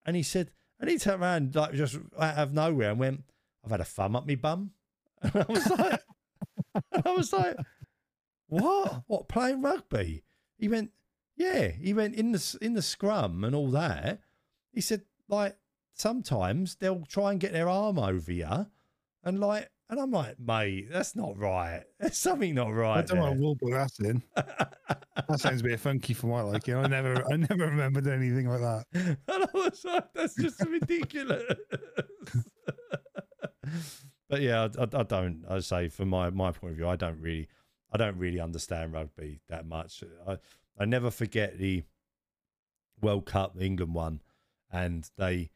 [0.05, 3.23] And he said, and he turned around like just out of nowhere and went,
[3.63, 4.71] "I've had a thumb up my bum."
[5.21, 6.01] And I was like,
[7.05, 7.57] I was like,
[8.47, 9.03] "What?
[9.07, 10.23] What playing rugby?"
[10.57, 10.91] He went,
[11.35, 14.19] "Yeah." He went in the in the scrum and all that.
[14.71, 15.57] He said, like
[15.93, 18.67] sometimes they'll try and get their arm over you,
[19.23, 21.83] and like, and I'm like, mate, that's not right.
[21.99, 22.97] There's something not right.
[22.97, 24.23] I don't there." what Wolbrook that's in.
[24.35, 26.75] That sounds a bit funky for my liking.
[26.75, 28.85] I never, I never remembered anything like that.
[29.27, 31.43] And I was like, that's just ridiculous.
[34.29, 35.43] but yeah, I, I, I don't.
[35.47, 37.47] I say from my my point of view, I don't really,
[37.91, 40.03] I don't really understand rugby that much.
[40.27, 40.37] I
[40.79, 41.83] I never forget the
[43.01, 44.21] World Cup the England one,
[44.71, 45.51] and they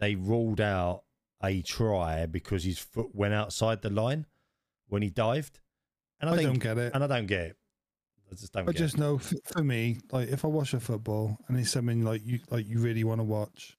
[0.00, 1.04] they ruled out
[1.44, 4.26] a try because his foot went outside the line
[4.88, 5.60] when he dived,
[6.20, 6.94] and I, I think, don't get it.
[6.94, 7.56] and I don't get it.
[8.30, 9.00] I just don't I just it.
[9.00, 12.66] know for me, like if I watch a football and it's something like you like
[12.68, 13.76] you really want to watch,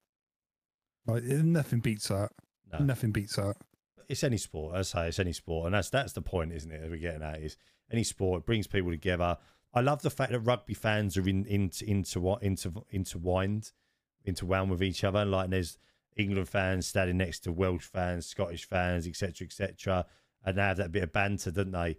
[1.08, 2.32] like nothing beats that.
[2.72, 2.80] No.
[2.80, 3.56] Nothing beats that.
[4.10, 4.76] it's any sport.
[4.76, 6.82] As I say, it's any sport, and that's that's the point, isn't it?
[6.82, 7.58] That we're getting at is
[7.92, 9.38] any sport it brings people together.
[9.74, 13.72] I love the fact that rugby fans are in into into what into intertwined,
[14.26, 15.26] interwound with each other.
[15.26, 15.78] Like there's
[16.16, 20.06] England fans standing next to Welsh fans, Scottish fans, etc., etc.,
[20.46, 21.98] and they have that bit of banter, don't they?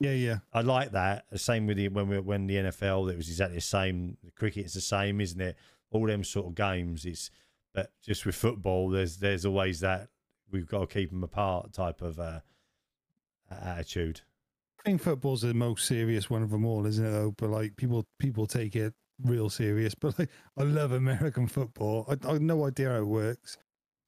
[0.00, 0.38] Yeah, yeah.
[0.52, 1.26] I like that.
[1.30, 4.16] The same with the when we when the NFL, it was exactly the same.
[4.24, 5.56] The cricket is the same, isn't it?
[5.90, 7.04] All them sort of games.
[7.04, 7.30] It's
[7.72, 10.08] but just with football, there's there's always that
[10.50, 12.40] we've got to keep them apart type of uh,
[13.50, 14.22] attitude.
[14.80, 17.10] I think football's the most serious one of them all, isn't it?
[17.10, 19.94] Though, but like people, people take it real serious.
[20.00, 22.06] But like, I love American football.
[22.08, 23.58] I, I have no idea how it works,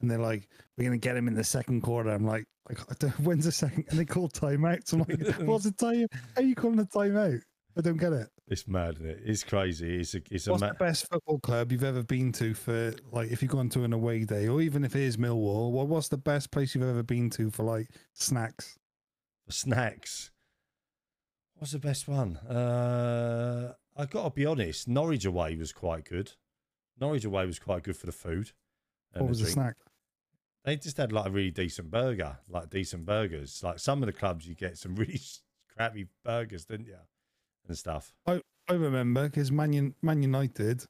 [0.00, 2.94] and they're like, "We're gonna get him in the second quarter." I'm like, like I
[2.98, 3.84] don't, when's the second?
[3.90, 4.92] And they call timeouts.
[4.92, 6.07] I'm like, what's the time?
[6.34, 7.40] How are you calling a timeout?
[7.78, 8.28] I don't get it.
[8.48, 9.20] It's mad, isn't it?
[9.24, 10.00] It's crazy.
[10.00, 12.94] It's a it's a What's ma- the best football club you've ever been to for
[13.12, 15.72] like if you've gone to an away day, or even if it is Millwall?
[15.72, 18.78] What what's the best place you've ever been to for like snacks?
[19.48, 20.30] snacks.
[21.59, 22.36] What's the best one?
[22.36, 24.88] Uh, I got to be honest.
[24.88, 26.32] Norwich away was quite good.
[27.01, 28.53] Norwich away was quite good for the food.
[29.12, 29.55] What was the drink.
[29.55, 29.76] snack?
[30.64, 33.62] they just had like a really decent burger, like decent burgers.
[33.62, 35.20] Like some of the clubs, you get some really
[35.74, 36.97] crappy burgers, didn't you?
[37.68, 38.12] And stuff.
[38.26, 40.84] I I remember because Man, Man United,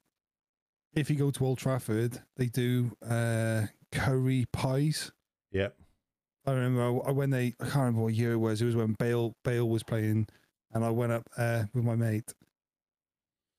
[0.95, 5.13] if you go to Old Trafford, they do uh, curry pies.
[5.53, 5.77] Yep.
[6.47, 8.63] I remember I- when they, I can't remember what year it was.
[8.63, 10.27] It was when Bale Bale was playing,
[10.73, 12.33] and I went up uh, with my mate,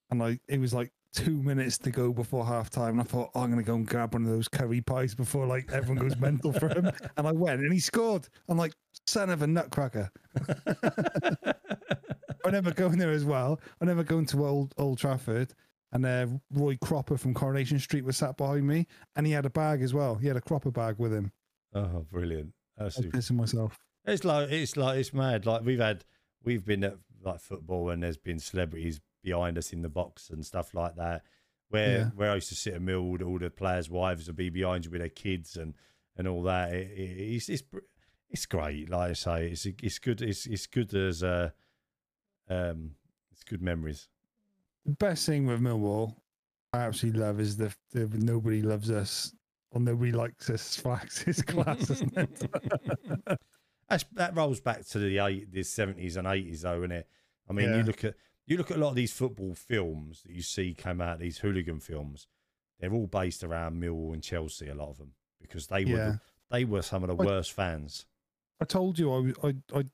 [0.10, 3.32] and I it was like two minutes to go before half time, and I thought
[3.34, 6.18] oh, I'm gonna go and grab one of those curry pies before like everyone goes
[6.20, 8.28] mental for him, and I went and he scored.
[8.48, 8.74] I'm like
[9.06, 10.10] son of a nutcracker.
[12.46, 13.60] I never going there as well.
[13.82, 15.54] I never going to Old Old Trafford.
[15.92, 19.50] and uh, Roy Cropper from Coronation Street was sat behind me, and he had a
[19.50, 20.16] bag as well.
[20.16, 21.32] He had a Cropper bag with him.
[21.74, 22.54] Oh, brilliant!
[22.78, 23.78] That's I was pissing myself.
[24.06, 25.46] It's like it's like it's mad.
[25.46, 26.06] Like we've had
[26.44, 30.46] we've been at like football and there's been celebrities behind us in the box and
[30.46, 31.24] stuff like that.
[31.70, 32.10] Where Yeah.
[32.16, 34.92] where I used to sit at mill, all the, players' wives would be behind you
[34.92, 35.74] with their kids and
[36.16, 36.74] and all that.
[36.74, 37.64] It, it, it's it's
[38.30, 38.90] it's great.
[38.90, 40.22] Like I say, it's it's good.
[40.22, 41.50] It's it's good as uh
[42.50, 42.92] um
[43.32, 44.08] it's good memories.
[44.86, 46.16] The best thing with Millwall,
[46.72, 49.34] I absolutely love, is the, the nobody loves us
[49.72, 51.26] or nobody likes us flags.
[51.28, 53.40] It's class, isn't it?
[53.90, 57.08] That's, that rolls back to the eight, the seventies and eighties, though, isn't it?
[57.50, 57.78] I mean, Yeah.
[57.78, 58.16] you look at
[58.48, 61.38] you look at a lot of these football films that you see come out, these
[61.40, 62.28] hooligan films.
[62.80, 64.68] They're all based around Millwall and Chelsea.
[64.70, 66.08] A lot of them because they were Yeah.
[66.12, 66.20] the,
[66.50, 68.06] they were some of the I- worst fans.
[68.60, 69.86] I told you I, I I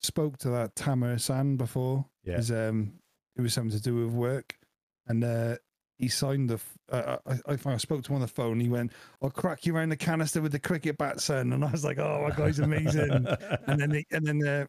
[0.00, 2.06] spoke to that Tamer Hassan before.
[2.24, 2.36] Yeah.
[2.36, 2.94] 'cause, um,
[3.36, 4.58] it was something to do with work,
[5.06, 5.56] and uh,
[5.96, 6.60] he signed the.
[6.90, 8.60] Uh, I, I, I spoke to him on the phone.
[8.60, 8.92] He went,
[9.22, 11.98] "I'll crack you around the canister with the cricket bat, son," and I was like,
[11.98, 13.10] "Oh, my guy's amazing."
[13.66, 14.66] and then he, and then uh,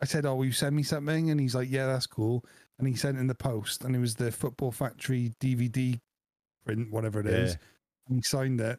[0.00, 2.44] I said, "Oh, will you send me something?" And he's like, "Yeah, that's cool."
[2.78, 5.98] And he sent in the post, and it was the Football Factory DVD
[6.64, 7.52] print, whatever it is.
[7.52, 7.56] Yeah.
[8.08, 8.78] And he signed it,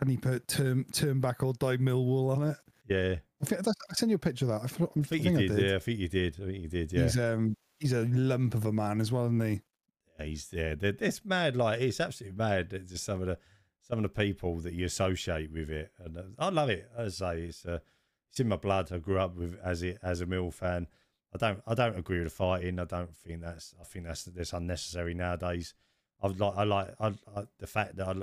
[0.00, 2.56] and he put "Turn Turn Back or Die Millwall" on it.
[2.88, 4.64] yeah, I, think I sent you a picture of that.
[4.64, 5.58] I, thought, I think you did.
[5.58, 6.34] Yeah, I think you did.
[6.40, 6.92] I think you did.
[6.92, 9.60] Yeah, He's um he's a lump of a man as well, isn't he?
[10.18, 10.48] Yeah, he's.
[10.48, 11.56] They're- It's mad.
[11.56, 12.72] Like it's absolutely mad.
[12.72, 13.38] It's just some of the
[13.80, 16.88] some of the people that you associate with it, and uh, I love it.
[16.96, 17.78] As I say, it's uh,
[18.32, 18.90] it's in my blood.
[18.90, 20.86] I grew up with as it as a Mill fan.
[21.34, 22.78] I don't I don't agree with the fighting.
[22.78, 25.74] I don't think that's I think that's that's unnecessary nowadays.
[26.22, 27.06] I like I like I,
[27.36, 28.14] I, the fact that I,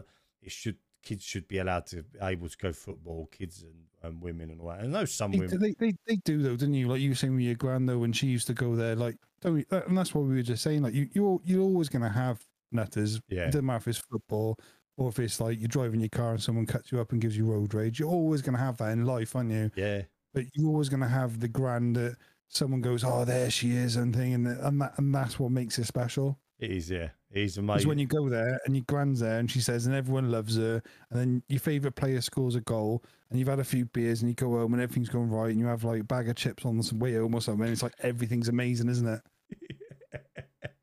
[0.41, 4.21] it should kids should be allowed to be able to go football, kids and, and
[4.21, 4.79] women and all that.
[4.79, 5.59] And I know some They, women.
[5.59, 6.87] they, they, they do though, didn't you?
[6.87, 9.17] Like you were saying with your grand though, when she used to go there, like
[9.41, 10.81] don't we, uh, and that's what we were just saying.
[10.81, 13.21] Like you you you're always gonna have nutters.
[13.29, 13.43] Yeah.
[13.43, 14.57] It doesn't matter if it's football
[14.99, 17.37] or if it's like you're driving your car and someone cuts you up and gives
[17.37, 17.99] you road rage.
[17.99, 19.71] You're always gonna have that in life, aren't you?
[19.75, 22.17] Yeah, But you're always gonna have the grand that
[22.49, 25.79] someone goes, oh, there she is, and thing, and and that and that's what makes
[25.79, 26.39] it special.
[26.59, 26.89] it is.
[26.89, 27.87] Yeah, he's Because amazing.
[27.89, 30.81] when you go there and your grand's there and she says, and everyone loves her,
[31.11, 34.29] and then your favourite player scores a goal, and you've had a few beers and
[34.29, 36.65] you go home and everything's going right, and you have like a bag of chips
[36.65, 39.21] on the way home or something, and it's like everything's amazing, isn't it?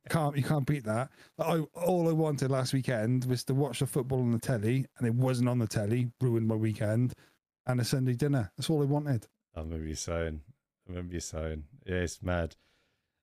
[0.08, 1.10] Can't you can't beat that?
[1.38, 5.06] I all I wanted last weekend was to watch the football on the telly, and
[5.06, 7.12] it wasn't on the telly, ruined my weekend,
[7.66, 8.52] and a Sunday dinner.
[8.56, 9.26] That's all I wanted.
[9.54, 10.42] I remember you saying.
[10.86, 11.64] I remember you saying.
[11.84, 12.54] Yeah, it's mad.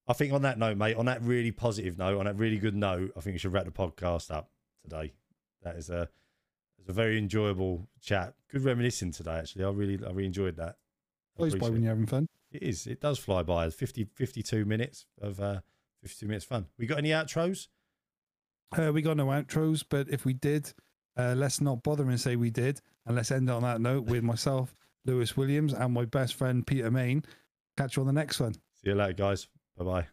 [0.08, 2.76] I think on that note, mate, on that really positive note, on that really good
[2.76, 4.50] note, I think we should wrap the podcast up
[4.84, 5.14] today.
[5.62, 6.10] That is a
[6.80, 8.34] it's a very enjoyable chat.
[8.52, 9.64] Good reminiscing today, actually.
[9.64, 10.76] I really I really enjoyed that.
[11.38, 12.28] Flies by when you're having fun.
[12.52, 12.62] it.
[12.62, 12.88] it is.
[12.88, 13.70] It does fly by.
[13.70, 15.62] 50, 52 minutes of uh
[16.04, 16.68] 52 minutes fun.
[16.78, 17.68] We got any outros?
[18.78, 20.74] Uh, we got no outros, but if we did,
[21.18, 24.24] uh, let's not bother and say we did, and let's end on that note with
[24.24, 24.76] myself,
[25.06, 27.24] Lewis Williams, and my best friend Peter Mayne.
[27.78, 28.54] Catch you on the next one.
[28.54, 29.48] See you later, guys.
[29.78, 30.08] Bye bye.